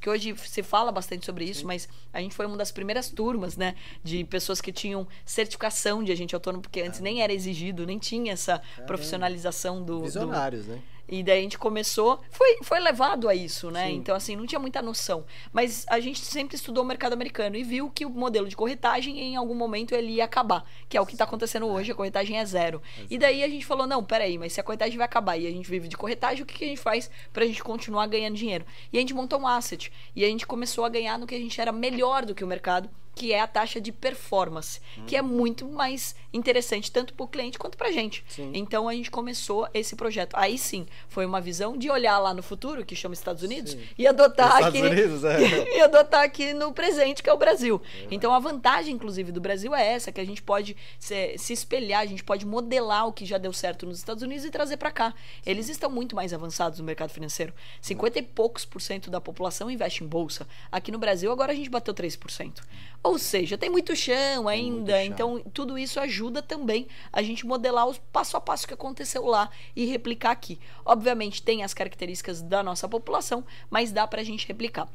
que 0.00 0.08
hoje 0.08 0.34
se 0.36 0.62
fala 0.62 0.92
bastante 0.92 1.26
sobre 1.26 1.44
isso, 1.44 1.60
Sim. 1.60 1.66
mas 1.66 1.88
a 2.12 2.20
gente 2.20 2.34
foi 2.34 2.46
uma 2.46 2.56
das 2.56 2.70
primeiras 2.70 3.08
turmas, 3.10 3.56
né, 3.56 3.74
de 4.02 4.24
pessoas 4.24 4.60
que 4.60 4.72
tinham 4.72 5.06
certificação 5.24 6.02
de 6.02 6.12
agente 6.12 6.34
autônomo, 6.34 6.62
porque 6.62 6.80
antes 6.80 7.00
nem 7.00 7.22
era 7.22 7.32
exigido, 7.32 7.86
nem 7.86 7.98
tinha 7.98 8.32
essa 8.32 8.60
profissionalização 8.86 9.82
do. 9.82 10.02
Visionários, 10.02 10.66
do... 10.66 10.72
né? 10.72 10.82
E 11.08 11.22
daí 11.22 11.38
a 11.38 11.42
gente 11.42 11.58
começou, 11.58 12.20
foi, 12.30 12.58
foi 12.62 12.78
levado 12.80 13.28
a 13.28 13.34
isso, 13.34 13.70
né? 13.70 13.86
Sim. 13.86 13.94
Então, 13.94 14.14
assim, 14.14 14.36
não 14.36 14.46
tinha 14.46 14.58
muita 14.58 14.82
noção. 14.82 15.24
Mas 15.52 15.86
a 15.88 15.98
gente 16.00 16.20
sempre 16.20 16.56
estudou 16.56 16.84
o 16.84 16.86
mercado 16.86 17.14
americano 17.14 17.56
e 17.56 17.62
viu 17.62 17.90
que 17.90 18.04
o 18.04 18.10
modelo 18.10 18.48
de 18.48 18.56
corretagem, 18.56 19.18
em 19.18 19.36
algum 19.36 19.54
momento, 19.54 19.94
ele 19.94 20.12
ia 20.12 20.24
acabar. 20.24 20.64
Que 20.88 20.96
é 20.96 21.00
o 21.00 21.06
que 21.06 21.14
está 21.14 21.24
acontecendo 21.24 21.66
hoje, 21.66 21.92
a 21.92 21.94
corretagem 21.94 22.38
é 22.38 22.44
zero. 22.44 22.82
E 23.08 23.16
daí 23.16 23.42
a 23.42 23.48
gente 23.48 23.64
falou, 23.64 23.86
não, 23.86 24.04
peraí, 24.04 24.36
mas 24.36 24.52
se 24.52 24.60
a 24.60 24.62
corretagem 24.62 24.98
vai 24.98 25.06
acabar 25.06 25.36
e 25.38 25.46
a 25.46 25.50
gente 25.50 25.68
vive 25.68 25.88
de 25.88 25.96
corretagem, 25.96 26.42
o 26.42 26.46
que, 26.46 26.58
que 26.58 26.64
a 26.64 26.68
gente 26.68 26.80
faz 26.80 27.10
para 27.32 27.44
a 27.44 27.46
gente 27.46 27.62
continuar 27.62 28.06
ganhando 28.06 28.36
dinheiro? 28.36 28.66
E 28.92 28.98
a 28.98 29.00
gente 29.00 29.14
montou 29.14 29.40
um 29.40 29.46
asset. 29.46 29.90
E 30.14 30.24
a 30.24 30.28
gente 30.28 30.46
começou 30.46 30.84
a 30.84 30.88
ganhar 30.88 31.18
no 31.18 31.26
que 31.26 31.34
a 31.34 31.38
gente 31.38 31.58
era 31.60 31.72
melhor 31.72 32.26
do 32.26 32.34
que 32.34 32.44
o 32.44 32.46
mercado, 32.46 32.90
que 33.18 33.32
é 33.32 33.40
a 33.40 33.48
taxa 33.48 33.80
de 33.80 33.90
performance, 33.90 34.80
hum. 34.96 35.02
que 35.04 35.16
é 35.16 35.20
muito 35.20 35.66
mais 35.66 36.14
interessante 36.32 36.92
tanto 36.92 37.12
para 37.12 37.24
o 37.24 37.26
cliente 37.26 37.58
quanto 37.58 37.76
para 37.76 37.88
a 37.88 37.90
gente. 37.90 38.24
Sim. 38.28 38.52
Então 38.54 38.88
a 38.88 38.94
gente 38.94 39.10
começou 39.10 39.68
esse 39.74 39.96
projeto. 39.96 40.36
Aí 40.36 40.56
sim, 40.56 40.86
foi 41.08 41.26
uma 41.26 41.40
visão 41.40 41.76
de 41.76 41.90
olhar 41.90 42.16
lá 42.20 42.32
no 42.32 42.44
futuro, 42.44 42.84
que 42.84 42.94
chama 42.94 43.14
Estados 43.14 43.42
Unidos, 43.42 43.72
sim. 43.72 43.80
e 43.98 44.06
adotar 44.06 44.62
aqui 44.62 44.80
Unidos, 44.80 45.24
é. 45.24 45.38
e 45.76 45.80
adotar 45.80 46.22
aqui 46.22 46.52
no 46.54 46.72
presente, 46.72 47.20
que 47.20 47.28
é 47.28 47.32
o 47.32 47.36
Brasil. 47.36 47.82
É. 48.02 48.06
Então 48.12 48.32
a 48.32 48.38
vantagem, 48.38 48.94
inclusive, 48.94 49.32
do 49.32 49.40
Brasil 49.40 49.74
é 49.74 49.94
essa, 49.94 50.12
que 50.12 50.20
a 50.20 50.24
gente 50.24 50.40
pode 50.40 50.76
se, 50.96 51.36
se, 51.38 51.52
espelhar, 51.52 52.02
a 52.02 52.06
gente 52.06 52.22
pode 52.22 52.46
modelar 52.46 53.08
o 53.08 53.12
que 53.12 53.26
já 53.26 53.36
deu 53.36 53.52
certo 53.52 53.84
nos 53.84 53.98
Estados 53.98 54.22
Unidos 54.22 54.44
e 54.44 54.50
trazer 54.50 54.76
para 54.76 54.92
cá. 54.92 55.10
Sim. 55.10 55.50
Eles 55.50 55.68
estão 55.68 55.90
muito 55.90 56.14
mais 56.14 56.32
avançados 56.32 56.78
no 56.78 56.84
mercado 56.84 57.10
financeiro. 57.10 57.52
50 57.80 58.20
e 58.20 58.22
poucos 58.22 58.64
por 58.64 58.80
cento 58.80 59.10
da 59.10 59.20
população 59.20 59.68
investe 59.68 60.04
em 60.04 60.06
bolsa. 60.06 60.46
Aqui 60.70 60.92
no 60.92 60.98
Brasil, 61.00 61.32
agora 61.32 61.50
a 61.50 61.56
gente 61.56 61.68
bateu 61.68 61.92
3%. 61.92 62.60
Ou 63.08 63.18
seja, 63.18 63.56
tem 63.56 63.70
muito 63.70 63.96
chão 63.96 64.46
ainda, 64.46 64.98
muito 64.98 65.12
então 65.12 65.42
tudo 65.54 65.78
isso 65.78 65.98
ajuda 65.98 66.42
também 66.42 66.86
a 67.10 67.22
gente 67.22 67.46
modelar 67.46 67.88
o 67.88 67.98
passo 68.12 68.36
a 68.36 68.40
passo 68.40 68.68
que 68.68 68.74
aconteceu 68.74 69.24
lá 69.24 69.48
e 69.74 69.86
replicar 69.86 70.30
aqui. 70.30 70.60
Obviamente 70.84 71.42
tem 71.42 71.64
as 71.64 71.72
características 71.72 72.42
da 72.42 72.62
nossa 72.62 72.86
população, 72.86 73.42
mas 73.70 73.92
dá 73.92 74.06
para 74.06 74.20
a 74.20 74.24
gente 74.24 74.46
replicar. 74.46 74.86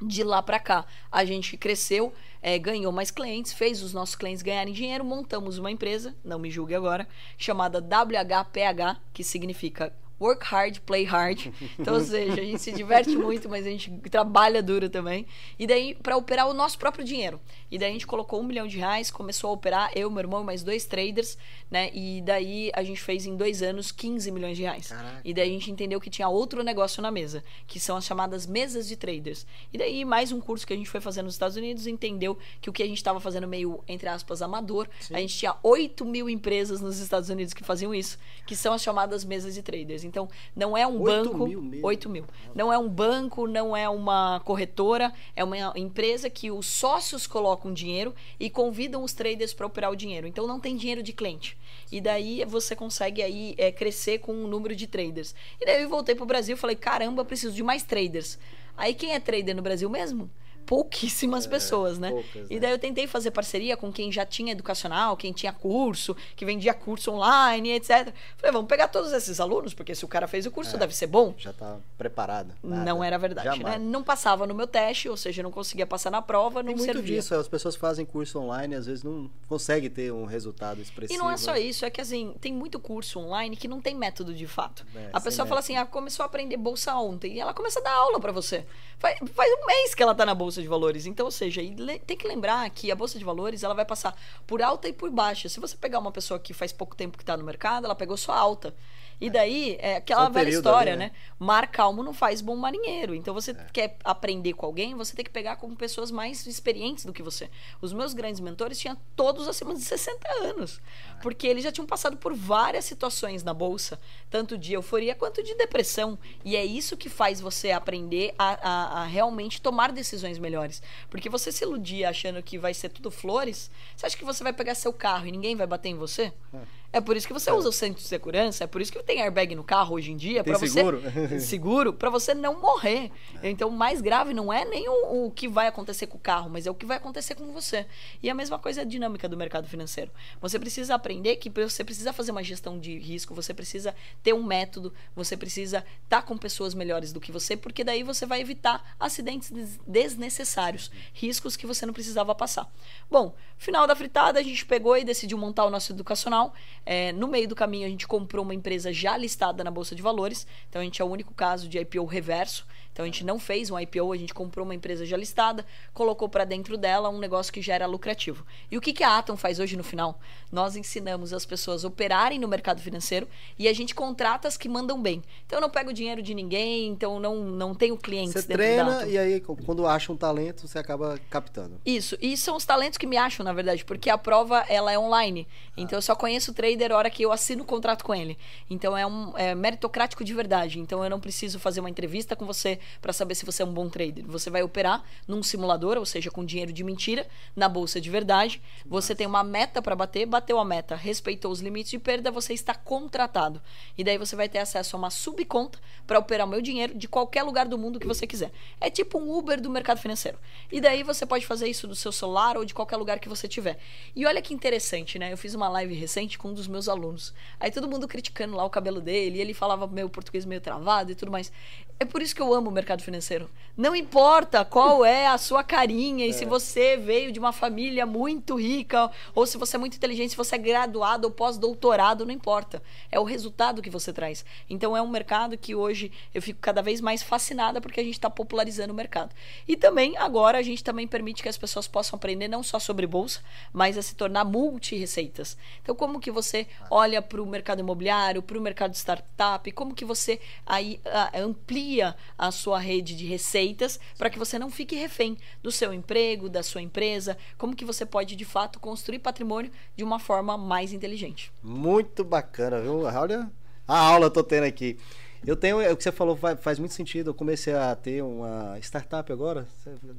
De 0.00 0.24
lá 0.24 0.42
para 0.42 0.58
cá, 0.58 0.86
a 1.12 1.22
gente 1.22 1.58
cresceu, 1.58 2.14
é, 2.40 2.58
ganhou 2.58 2.90
mais 2.90 3.10
clientes, 3.10 3.52
fez 3.52 3.82
os 3.82 3.92
nossos 3.92 4.14
clientes 4.14 4.40
ganharem 4.42 4.72
dinheiro, 4.72 5.04
montamos 5.04 5.58
uma 5.58 5.70
empresa, 5.70 6.14
não 6.24 6.38
me 6.38 6.50
julgue 6.50 6.74
agora, 6.74 7.06
chamada 7.36 7.78
WHPH, 7.78 8.98
que 9.12 9.22
significa 9.22 9.92
work 10.20 10.44
hard, 10.44 10.78
play 10.80 11.04
hard. 11.04 11.46
Então, 11.78 11.94
ou 11.94 12.00
seja, 12.00 12.40
a 12.40 12.44
gente 12.44 12.60
se 12.60 12.72
diverte 12.72 13.16
muito, 13.16 13.48
mas 13.48 13.66
a 13.66 13.70
gente 13.70 13.90
trabalha 14.10 14.62
duro 14.62 14.88
também. 14.90 15.26
E 15.58 15.66
daí, 15.66 15.94
para 15.94 16.16
operar 16.16 16.48
o 16.48 16.54
nosso 16.54 16.78
próprio 16.78 17.04
dinheiro. 17.04 17.40
E 17.70 17.78
daí 17.78 17.90
a 17.90 17.92
gente 17.92 18.06
colocou 18.06 18.40
um 18.40 18.42
milhão 18.42 18.66
de 18.66 18.76
reais, 18.76 19.10
começou 19.10 19.50
a 19.50 19.52
operar, 19.52 19.90
eu, 19.94 20.10
meu 20.10 20.20
irmão, 20.20 20.44
mais 20.44 20.62
dois 20.62 20.84
traders, 20.84 21.38
né? 21.70 21.90
E 21.94 22.20
daí 22.22 22.70
a 22.74 22.82
gente 22.82 23.00
fez 23.00 23.24
em 23.24 23.36
dois 23.36 23.62
anos 23.62 23.90
15 23.90 24.30
milhões 24.30 24.56
de 24.56 24.64
reais. 24.64 24.88
Caraca. 24.88 25.20
E 25.24 25.32
daí 25.32 25.48
a 25.48 25.52
gente 25.52 25.70
entendeu 25.70 26.00
que 26.00 26.10
tinha 26.10 26.28
outro 26.28 26.62
negócio 26.62 27.00
na 27.00 27.10
mesa, 27.10 27.42
que 27.66 27.80
são 27.80 27.96
as 27.96 28.04
chamadas 28.04 28.46
mesas 28.46 28.86
de 28.86 28.96
traders. 28.96 29.46
E 29.72 29.78
daí, 29.78 30.04
mais 30.04 30.32
um 30.32 30.40
curso 30.40 30.66
que 30.66 30.72
a 30.72 30.76
gente 30.76 30.90
foi 30.90 31.00
fazer 31.00 31.22
nos 31.22 31.34
Estados 31.34 31.56
Unidos, 31.56 31.86
entendeu 31.86 32.36
que 32.60 32.68
o 32.68 32.72
que 32.72 32.82
a 32.82 32.86
gente 32.86 32.98
estava 32.98 33.20
fazendo 33.20 33.46
meio, 33.46 33.82
entre 33.88 34.08
aspas, 34.08 34.42
amador, 34.42 34.88
Sim. 35.00 35.14
a 35.14 35.18
gente 35.18 35.36
tinha 35.36 35.54
8 35.62 36.04
mil 36.04 36.28
empresas 36.28 36.80
nos 36.80 36.98
Estados 36.98 37.28
Unidos 37.28 37.54
que 37.54 37.64
faziam 37.64 37.94
isso, 37.94 38.18
que 38.46 38.56
são 38.56 38.74
as 38.74 38.82
chamadas 38.82 39.24
mesas 39.24 39.54
de 39.54 39.62
traders. 39.62 40.04
Então, 40.10 40.28
não 40.54 40.76
é 40.76 40.84
um 40.84 41.00
8 41.00 41.30
banco. 41.30 41.46
Mil 41.46 41.62
mesmo. 41.62 41.86
8 41.86 42.08
mil. 42.10 42.24
Não 42.52 42.72
é 42.72 42.76
um 42.76 42.88
banco, 42.88 43.46
não 43.46 43.76
é 43.76 43.88
uma 43.88 44.40
corretora, 44.40 45.12
é 45.36 45.44
uma 45.44 45.72
empresa 45.76 46.28
que 46.28 46.50
os 46.50 46.66
sócios 46.66 47.28
colocam 47.28 47.72
dinheiro 47.72 48.12
e 48.38 48.50
convidam 48.50 49.04
os 49.04 49.12
traders 49.12 49.54
para 49.54 49.66
operar 49.66 49.92
o 49.92 49.96
dinheiro. 49.96 50.26
Então 50.26 50.46
não 50.46 50.58
tem 50.58 50.76
dinheiro 50.76 51.02
de 51.02 51.12
cliente. 51.12 51.56
E 51.92 52.00
daí 52.00 52.44
você 52.44 52.74
consegue 52.74 53.22
aí 53.22 53.54
é, 53.56 53.70
crescer 53.70 54.18
com 54.18 54.32
o 54.32 54.44
um 54.44 54.48
número 54.48 54.74
de 54.74 54.88
traders. 54.88 55.34
E 55.60 55.64
daí 55.64 55.82
eu 55.82 55.88
voltei 55.88 56.14
para 56.14 56.24
o 56.24 56.26
Brasil 56.26 56.56
e 56.56 56.58
falei: 56.58 56.74
caramba, 56.74 57.24
preciso 57.24 57.54
de 57.54 57.62
mais 57.62 57.84
traders. 57.84 58.38
Aí 58.76 58.94
quem 58.94 59.12
é 59.12 59.20
trader 59.20 59.54
no 59.54 59.62
Brasil 59.62 59.88
mesmo? 59.88 60.28
Pouquíssimas 60.70 61.46
é, 61.46 61.48
pessoas, 61.48 61.98
né? 61.98 62.10
Poucas, 62.10 62.46
e 62.48 62.60
daí 62.60 62.70
eu 62.70 62.78
tentei 62.78 63.08
fazer 63.08 63.32
parceria 63.32 63.76
com 63.76 63.92
quem 63.92 64.12
já 64.12 64.24
tinha 64.24 64.52
educacional, 64.52 65.16
quem 65.16 65.32
tinha 65.32 65.52
curso, 65.52 66.16
que 66.36 66.44
vendia 66.44 66.72
curso 66.72 67.10
online, 67.10 67.72
etc. 67.72 68.14
Falei, 68.36 68.52
vamos 68.52 68.68
pegar 68.68 68.86
todos 68.86 69.12
esses 69.12 69.40
alunos, 69.40 69.74
porque 69.74 69.96
se 69.96 70.04
o 70.04 70.08
cara 70.08 70.28
fez 70.28 70.46
o 70.46 70.50
curso, 70.52 70.76
é, 70.76 70.78
deve 70.78 70.94
ser 70.94 71.08
bom. 71.08 71.34
Já 71.36 71.52
tá 71.52 71.78
preparado. 71.98 72.54
Nada. 72.62 72.84
Não 72.84 73.02
era 73.02 73.18
verdade, 73.18 73.60
né? 73.64 73.78
Não 73.78 74.04
passava 74.04 74.46
no 74.46 74.54
meu 74.54 74.68
teste, 74.68 75.08
ou 75.08 75.16
seja, 75.16 75.42
não 75.42 75.50
conseguia 75.50 75.88
passar 75.88 76.08
na 76.08 76.22
prova, 76.22 76.62
não 76.62 76.68
Tem 76.68 76.76
muito 76.76 76.92
servia. 76.92 77.16
disso, 77.16 77.34
as 77.34 77.48
pessoas 77.48 77.74
fazem 77.74 78.06
curso 78.06 78.38
online, 78.38 78.76
às 78.76 78.86
vezes 78.86 79.02
não 79.02 79.28
conseguem 79.48 79.90
ter 79.90 80.12
um 80.12 80.24
resultado 80.24 80.80
expressivo. 80.80 81.18
E 81.18 81.20
não 81.20 81.28
é 81.28 81.36
só 81.36 81.54
né? 81.54 81.62
isso, 81.62 81.84
é 81.84 81.90
que 81.90 82.00
assim, 82.00 82.32
tem 82.40 82.52
muito 82.52 82.78
curso 82.78 83.18
online 83.18 83.56
que 83.56 83.66
não 83.66 83.80
tem 83.80 83.96
método 83.96 84.32
de 84.32 84.46
fato. 84.46 84.86
É, 84.94 85.10
a 85.12 85.20
pessoa 85.20 85.48
fala 85.48 85.58
assim, 85.58 85.76
ah, 85.76 85.84
começou 85.84 86.22
a 86.22 86.26
aprender 86.26 86.56
bolsa 86.56 86.94
ontem, 86.94 87.34
e 87.34 87.40
ela 87.40 87.52
começa 87.52 87.80
a 87.80 87.82
dar 87.82 87.94
aula 87.94 88.20
para 88.20 88.30
você. 88.30 88.64
Faz, 89.00 89.18
faz 89.34 89.52
um 89.52 89.66
mês 89.66 89.94
que 89.94 90.02
ela 90.02 90.14
tá 90.14 90.24
na 90.24 90.34
bolsa 90.34 90.59
de 90.60 90.68
valores. 90.68 91.06
Então, 91.06 91.26
ou 91.26 91.32
seja, 91.32 91.60
tem 92.06 92.16
que 92.16 92.26
lembrar 92.26 92.68
que 92.70 92.90
a 92.90 92.96
bolsa 92.96 93.18
de 93.18 93.24
valores 93.24 93.62
ela 93.62 93.74
vai 93.74 93.84
passar 93.84 94.16
por 94.46 94.62
alta 94.62 94.88
e 94.88 94.92
por 94.92 95.10
baixa. 95.10 95.48
Se 95.48 95.60
você 95.60 95.76
pegar 95.76 95.98
uma 95.98 96.12
pessoa 96.12 96.38
que 96.38 96.52
faz 96.52 96.72
pouco 96.72 96.96
tempo 96.96 97.16
que 97.16 97.22
está 97.22 97.36
no 97.36 97.44
mercado, 97.44 97.84
ela 97.84 97.94
pegou 97.94 98.16
só 98.16 98.32
alta. 98.32 98.74
E 99.20 99.28
daí, 99.28 99.76
é 99.80 99.96
aquela 99.96 100.28
velha 100.28 100.48
história, 100.48 100.94
ali, 100.94 100.98
né? 100.98 101.06
né? 101.06 101.12
Mar 101.38 101.66
calmo 101.68 102.02
não 102.02 102.14
faz 102.14 102.40
bom 102.40 102.56
marinheiro. 102.56 103.14
Então, 103.14 103.34
você 103.34 103.50
é. 103.50 103.66
quer 103.72 103.96
aprender 104.02 104.54
com 104.54 104.64
alguém, 104.64 104.94
você 104.94 105.14
tem 105.14 105.24
que 105.24 105.30
pegar 105.30 105.56
com 105.56 105.74
pessoas 105.74 106.10
mais 106.10 106.46
experientes 106.46 107.04
do 107.04 107.12
que 107.12 107.22
você. 107.22 107.50
Os 107.82 107.92
meus 107.92 108.14
grandes 108.14 108.40
mentores 108.40 108.78
tinham 108.78 108.96
todos 109.14 109.46
acima 109.46 109.74
de 109.74 109.82
60 109.82 110.26
anos. 110.42 110.80
É. 111.18 111.20
Porque 111.20 111.46
eles 111.46 111.62
já 111.62 111.70
tinham 111.70 111.86
passado 111.86 112.16
por 112.16 112.34
várias 112.34 112.86
situações 112.86 113.42
na 113.42 113.52
bolsa, 113.52 114.00
tanto 114.30 114.56
de 114.56 114.72
euforia 114.72 115.14
quanto 115.14 115.42
de 115.42 115.54
depressão. 115.54 116.18
E 116.42 116.56
é 116.56 116.64
isso 116.64 116.96
que 116.96 117.10
faz 117.10 117.40
você 117.40 117.72
aprender 117.72 118.34
a, 118.38 118.48
a, 118.68 119.02
a 119.02 119.04
realmente 119.04 119.60
tomar 119.60 119.92
decisões 119.92 120.38
melhores. 120.38 120.82
Porque 121.10 121.28
você 121.28 121.52
se 121.52 121.64
iludir 121.64 122.04
achando 122.04 122.42
que 122.42 122.58
vai 122.58 122.72
ser 122.72 122.88
tudo 122.88 123.10
flores, 123.10 123.70
você 123.94 124.06
acha 124.06 124.16
que 124.16 124.24
você 124.24 124.42
vai 124.42 124.52
pegar 124.52 124.74
seu 124.74 124.92
carro 124.92 125.26
e 125.26 125.32
ninguém 125.32 125.54
vai 125.56 125.66
bater 125.66 125.90
em 125.90 125.94
você? 125.94 126.32
É. 126.54 126.79
É 126.92 127.00
por 127.00 127.16
isso 127.16 127.26
que 127.26 127.32
você 127.32 127.50
é. 127.50 127.52
usa 127.52 127.68
o 127.68 127.72
centro 127.72 128.02
de 128.02 128.08
segurança, 128.08 128.64
é 128.64 128.66
por 128.66 128.80
isso 128.80 128.90
que 128.90 129.00
tem 129.02 129.22
airbag 129.22 129.54
no 129.54 129.62
carro 129.62 129.94
hoje 129.94 130.10
em 130.10 130.16
dia, 130.16 130.42
para 130.42 130.58
você 130.58 130.68
seguro, 130.68 131.02
seguro 131.40 131.92
para 131.92 132.10
você 132.10 132.34
não 132.34 132.60
morrer. 132.60 133.12
É. 133.42 133.50
Então, 133.50 133.68
o 133.68 133.72
mais 133.72 134.00
grave 134.00 134.34
não 134.34 134.52
é 134.52 134.64
nem 134.64 134.88
o, 134.88 135.26
o, 135.26 135.30
que 135.30 135.48
vai 135.48 135.68
acontecer 135.68 136.08
com 136.08 136.16
o 136.16 136.20
carro, 136.20 136.50
mas 136.50 136.66
é 136.66 136.70
o 136.70 136.74
que 136.74 136.84
vai 136.84 136.96
acontecer 136.96 137.36
com 137.36 137.52
você. 137.52 137.86
E 138.22 138.28
a 138.28 138.34
mesma 138.34 138.58
coisa 138.58 138.80
é 138.80 138.82
a 138.82 138.86
dinâmica 138.86 139.28
do 139.28 139.36
mercado 139.36 139.68
financeiro. 139.68 140.10
Você 140.40 140.58
precisa 140.58 140.94
aprender 140.94 141.36
que 141.36 141.48
você 141.48 141.84
precisa 141.84 142.12
fazer 142.12 142.32
uma 142.32 142.42
gestão 142.42 142.78
de 142.78 142.98
risco, 142.98 143.34
você 143.34 143.54
precisa 143.54 143.94
ter 144.22 144.32
um 144.32 144.42
método, 144.42 144.92
você 145.14 145.36
precisa 145.36 145.78
estar 146.04 146.20
tá 146.20 146.22
com 146.22 146.36
pessoas 146.36 146.74
melhores 146.74 147.12
do 147.12 147.20
que 147.20 147.30
você, 147.30 147.56
porque 147.56 147.84
daí 147.84 148.02
você 148.02 148.26
vai 148.26 148.40
evitar 148.40 148.96
acidentes 148.98 149.50
desnecessários, 149.86 150.90
riscos 151.12 151.56
que 151.56 151.66
você 151.66 151.86
não 151.86 151.92
precisava 151.92 152.34
passar. 152.34 152.70
Bom, 153.10 153.34
final 153.56 153.86
da 153.86 153.94
fritada, 153.94 154.40
a 154.40 154.42
gente 154.42 154.64
pegou 154.66 154.96
e 154.96 155.04
decidiu 155.04 155.38
montar 155.38 155.64
o 155.64 155.70
nosso 155.70 155.92
educacional. 155.92 156.52
É, 156.84 157.12
no 157.12 157.28
meio 157.28 157.46
do 157.46 157.54
caminho, 157.54 157.86
a 157.86 157.90
gente 157.90 158.06
comprou 158.06 158.44
uma 158.44 158.54
empresa 158.54 158.92
já 158.92 159.16
listada 159.16 159.62
na 159.62 159.70
Bolsa 159.70 159.94
de 159.94 160.02
Valores. 160.02 160.46
Então, 160.68 160.80
a 160.80 160.84
gente 160.84 161.00
é 161.00 161.04
o 161.04 161.08
único 161.08 161.34
caso 161.34 161.68
de 161.68 161.78
IPO 161.78 162.04
reverso. 162.04 162.66
Então 163.00 163.04
a 163.04 163.10
gente 163.10 163.24
não 163.24 163.38
fez 163.38 163.70
um 163.70 163.78
IPO, 163.78 164.12
a 164.12 164.16
gente 164.16 164.34
comprou 164.34 164.62
uma 164.62 164.74
empresa 164.74 165.06
já 165.06 165.16
listada, 165.16 165.64
colocou 165.94 166.28
para 166.28 166.44
dentro 166.44 166.76
dela 166.76 167.08
um 167.08 167.18
negócio 167.18 167.50
que 167.50 167.62
já 167.62 167.74
era 167.74 167.86
lucrativo. 167.86 168.44
E 168.70 168.76
o 168.76 168.80
que, 168.80 168.92
que 168.92 169.02
a 169.02 169.16
Atom 169.16 169.38
faz 169.38 169.58
hoje 169.58 169.74
no 169.74 169.82
final? 169.82 170.20
Nós 170.52 170.76
ensinamos 170.76 171.32
as 171.32 171.46
pessoas 171.46 171.82
a 171.82 171.88
operarem 171.88 172.38
no 172.38 172.46
mercado 172.46 172.82
financeiro 172.82 173.26
e 173.58 173.68
a 173.68 173.72
gente 173.72 173.94
contrata 173.94 174.46
as 174.46 174.58
que 174.58 174.68
mandam 174.68 175.00
bem. 175.00 175.22
Então 175.46 175.56
eu 175.56 175.62
não 175.62 175.70
pego 175.70 175.94
dinheiro 175.94 176.20
de 176.20 176.34
ninguém, 176.34 176.88
então 176.88 177.18
não, 177.18 177.36
não 177.36 177.74
tenho 177.74 177.96
clientes 177.96 178.34
você 178.34 178.48
dentro 178.48 178.62
treina, 178.62 178.84
da 178.84 178.96
Atom. 178.98 179.06
E 179.06 179.16
aí, 179.18 179.40
quando 179.40 179.86
acha 179.86 180.12
um 180.12 180.16
talento, 180.16 180.68
você 180.68 180.78
acaba 180.78 181.18
captando. 181.30 181.80
Isso. 181.86 182.18
E 182.20 182.36
são 182.36 182.54
os 182.54 182.66
talentos 182.66 182.98
que 182.98 183.06
me 183.06 183.16
acham, 183.16 183.42
na 183.42 183.54
verdade, 183.54 183.82
porque 183.82 184.10
a 184.10 184.18
prova 184.18 184.62
ela 184.68 184.92
é 184.92 184.98
online. 184.98 185.48
Então 185.74 185.96
eu 185.96 186.02
só 186.02 186.14
conheço 186.14 186.50
o 186.50 186.54
trader 186.54 186.92
a 186.92 186.98
hora 186.98 187.08
que 187.08 187.22
eu 187.22 187.32
assino 187.32 187.62
o 187.62 187.66
contrato 187.66 188.04
com 188.04 188.14
ele. 188.14 188.36
Então 188.68 188.94
é 188.94 189.06
um 189.06 189.32
é 189.38 189.54
meritocrático 189.54 190.22
de 190.22 190.34
verdade. 190.34 190.78
Então 190.78 191.02
eu 191.02 191.08
não 191.08 191.18
preciso 191.18 191.58
fazer 191.58 191.80
uma 191.80 191.88
entrevista 191.88 192.36
com 192.36 192.44
você 192.44 192.78
para 193.00 193.12
saber 193.12 193.34
se 193.34 193.44
você 193.44 193.62
é 193.62 193.66
um 193.66 193.72
bom 193.72 193.88
trader. 193.88 194.24
Você 194.26 194.50
vai 194.50 194.62
operar 194.62 195.04
num 195.26 195.42
simulador, 195.42 195.96
ou 195.98 196.06
seja, 196.06 196.30
com 196.30 196.44
dinheiro 196.44 196.72
de 196.72 196.84
mentira, 196.84 197.26
na 197.54 197.68
bolsa 197.68 198.00
de 198.00 198.10
verdade. 198.10 198.62
Você 198.86 199.14
tem 199.14 199.26
uma 199.26 199.44
meta 199.44 199.82
para 199.82 199.94
bater, 199.94 200.26
bateu 200.26 200.58
a 200.58 200.64
meta, 200.64 200.94
respeitou 200.94 201.50
os 201.50 201.60
limites 201.60 201.90
de 201.90 201.98
perda, 201.98 202.30
você 202.30 202.52
está 202.52 202.74
contratado. 202.74 203.60
E 203.96 204.04
daí 204.04 204.18
você 204.18 204.36
vai 204.36 204.48
ter 204.48 204.58
acesso 204.58 204.96
a 204.96 204.98
uma 204.98 205.10
subconta 205.10 205.78
para 206.06 206.18
operar 206.18 206.46
o 206.46 206.50
meu 206.50 206.60
dinheiro 206.60 206.94
de 206.94 207.08
qualquer 207.08 207.42
lugar 207.42 207.66
do 207.66 207.78
mundo 207.78 208.00
que 208.00 208.06
você 208.06 208.26
quiser. 208.26 208.50
É 208.80 208.90
tipo 208.90 209.18
um 209.18 209.36
Uber 209.36 209.60
do 209.60 209.70
mercado 209.70 209.98
financeiro. 209.98 210.38
E 210.70 210.80
daí 210.80 211.02
você 211.02 211.24
pode 211.26 211.46
fazer 211.46 211.68
isso 211.68 211.86
do 211.86 211.94
seu 211.94 212.12
celular 212.12 212.56
ou 212.56 212.64
de 212.64 212.74
qualquer 212.74 212.96
lugar 212.96 213.18
que 213.18 213.28
você 213.28 213.46
tiver. 213.46 213.78
E 214.14 214.26
olha 214.26 214.42
que 214.42 214.52
interessante, 214.54 215.18
né? 215.18 215.32
Eu 215.32 215.36
fiz 215.36 215.54
uma 215.54 215.68
live 215.68 215.94
recente 215.94 216.38
com 216.38 216.48
um 216.48 216.54
dos 216.54 216.66
meus 216.66 216.88
alunos. 216.88 217.32
Aí 217.58 217.70
todo 217.70 217.88
mundo 217.88 218.08
criticando 218.08 218.56
lá 218.56 218.64
o 218.64 218.70
cabelo 218.70 219.00
dele, 219.00 219.38
e 219.38 219.40
ele 219.40 219.54
falava 219.54 219.86
meu 219.86 220.08
português 220.08 220.44
meio 220.44 220.60
travado 220.60 221.12
e 221.12 221.14
tudo 221.14 221.30
mais. 221.30 221.52
É 221.98 222.04
por 222.04 222.22
isso 222.22 222.34
que 222.34 222.40
eu 222.40 222.54
amo 222.54 222.70
o 222.70 222.72
mercado 222.80 223.02
financeiro. 223.02 223.50
Não 223.76 223.94
importa 223.94 224.64
qual 224.64 225.04
é 225.06 225.26
a 225.26 225.38
sua 225.38 225.62
carinha 225.62 226.26
e 226.26 226.30
é. 226.30 226.32
se 226.32 226.44
você 226.44 226.96
veio 226.96 227.30
de 227.32 227.38
uma 227.38 227.52
família 227.52 228.04
muito 228.04 228.56
rica 228.56 229.10
ou 229.34 229.46
se 229.46 229.56
você 229.56 229.76
é 229.76 229.78
muito 229.78 229.96
inteligente, 229.96 230.30
se 230.30 230.36
você 230.36 230.56
é 230.56 230.58
graduado 230.58 231.26
ou 231.26 231.30
pós-doutorado, 231.30 232.26
não 232.26 232.32
importa. 232.32 232.82
É 233.10 233.18
o 233.18 233.24
resultado 233.24 233.82
que 233.82 233.90
você 233.90 234.12
traz. 234.12 234.44
Então 234.68 234.96
é 234.96 235.02
um 235.02 235.08
mercado 235.08 235.56
que 235.56 235.74
hoje 235.74 236.12
eu 236.34 236.42
fico 236.42 236.58
cada 236.60 236.82
vez 236.82 237.00
mais 237.00 237.22
fascinada 237.22 237.80
porque 237.80 238.00
a 238.00 238.04
gente 238.04 238.14
está 238.14 238.28
popularizando 238.28 238.92
o 238.92 238.96
mercado. 238.96 239.34
E 239.68 239.76
também 239.76 240.16
agora 240.16 240.58
a 240.58 240.62
gente 240.62 240.82
também 240.82 241.06
permite 241.06 241.42
que 241.42 241.48
as 241.48 241.58
pessoas 241.58 241.86
possam 241.86 242.16
aprender 242.16 242.48
não 242.48 242.62
só 242.62 242.78
sobre 242.78 243.06
bolsa, 243.06 243.40
mas 243.72 243.96
a 243.96 244.02
se 244.02 244.14
tornar 244.14 244.44
multi-receitas. 244.44 245.56
Então 245.82 245.94
como 245.94 246.20
que 246.20 246.30
você 246.30 246.66
olha 246.90 247.22
para 247.22 247.40
o 247.40 247.46
mercado 247.46 247.80
imobiliário, 247.80 248.42
para 248.42 248.58
o 248.58 248.60
mercado 248.60 248.90
de 248.90 248.98
startup, 248.98 249.70
como 249.72 249.94
que 249.94 250.04
você 250.04 250.40
aí 250.66 251.00
uh, 251.06 251.40
amplia 251.42 251.90
amplia 251.90 252.16
a 252.38 252.50
sua 252.50 252.59
rede 252.68 253.16
de 253.16 253.24
receitas 253.24 253.98
para 254.18 254.28
que 254.28 254.38
você 254.38 254.58
não 254.58 254.70
fique 254.70 254.94
refém 254.94 255.38
do 255.62 255.72
seu 255.72 255.92
emprego, 255.94 256.48
da 256.48 256.62
sua 256.62 256.82
empresa, 256.82 257.38
como 257.56 257.74
que 257.74 257.84
você 257.84 258.04
pode 258.04 258.36
de 258.36 258.44
fato 258.44 258.78
construir 258.78 259.20
patrimônio 259.20 259.70
de 259.96 260.04
uma 260.04 260.18
forma 260.18 260.58
mais 260.58 260.92
inteligente. 260.92 261.52
Muito 261.62 262.22
bacana, 262.22 262.80
viu? 262.80 263.02
Olha 263.02 263.50
a 263.90 263.98
aula 263.98 264.26
eu 264.26 264.30
tô 264.30 264.44
tendo 264.44 264.64
aqui. 264.64 264.96
Eu 265.44 265.56
tenho, 265.56 265.80
é 265.80 265.90
o 265.90 265.96
que 265.96 266.04
você 266.04 266.12
falou 266.12 266.38
faz 266.60 266.78
muito 266.78 266.94
sentido. 266.94 267.30
Eu 267.30 267.34
comecei 267.34 267.74
a 267.74 267.96
ter 267.96 268.22
uma 268.22 268.78
startup 268.78 269.32
agora, 269.32 269.66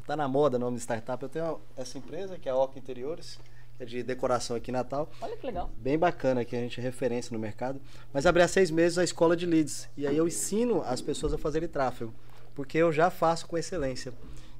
está 0.01 0.17
na 0.17 0.27
moda 0.27 0.57
o 0.57 0.59
nome 0.59 0.75
de 0.75 0.81
startup. 0.81 1.21
Eu 1.23 1.29
tenho 1.29 1.61
essa 1.77 1.97
empresa 1.97 2.37
que 2.37 2.49
é 2.49 2.51
a 2.51 2.55
Oca 2.55 2.77
Interiores 2.77 3.39
é 3.79 3.85
de 3.85 4.03
decoração 4.03 4.55
aqui 4.55 4.71
em 4.71 4.73
Natal. 4.73 5.09
Olha 5.21 5.37
que 5.37 5.45
legal. 5.45 5.71
Bem 5.77 5.97
bacana, 5.97 6.43
que 6.43 6.55
a 6.55 6.59
gente 6.59 6.79
é 6.79 6.83
referência 6.83 7.33
no 7.33 7.39
mercado. 7.39 7.81
Mas 8.13 8.25
abri 8.25 8.43
há 8.43 8.47
seis 8.47 8.69
meses 8.69 8.97
a 8.97 9.03
escola 9.03 9.35
de 9.35 9.45
leads. 9.45 9.89
E 9.95 10.05
aí 10.05 10.17
eu 10.17 10.27
ensino 10.27 10.83
as 10.85 11.01
pessoas 11.01 11.33
a 11.33 11.37
fazerem 11.37 11.69
tráfego. 11.69 12.13
Porque 12.55 12.77
eu 12.77 12.91
já 12.91 13.09
faço 13.09 13.47
com 13.47 13.57
excelência. 13.57 14.13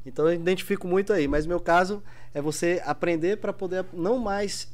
Então 0.06 0.28
eu 0.28 0.34
identifico 0.34 0.88
muito 0.88 1.14
aí. 1.14 1.28
Mas 1.28 1.46
meu 1.46 1.60
caso 1.60 2.04
é 2.34 2.42
você 2.42 2.82
aprender 2.86 3.38
para 3.38 3.54
poder 3.54 3.86
não 3.94 4.18
mais 4.18 4.68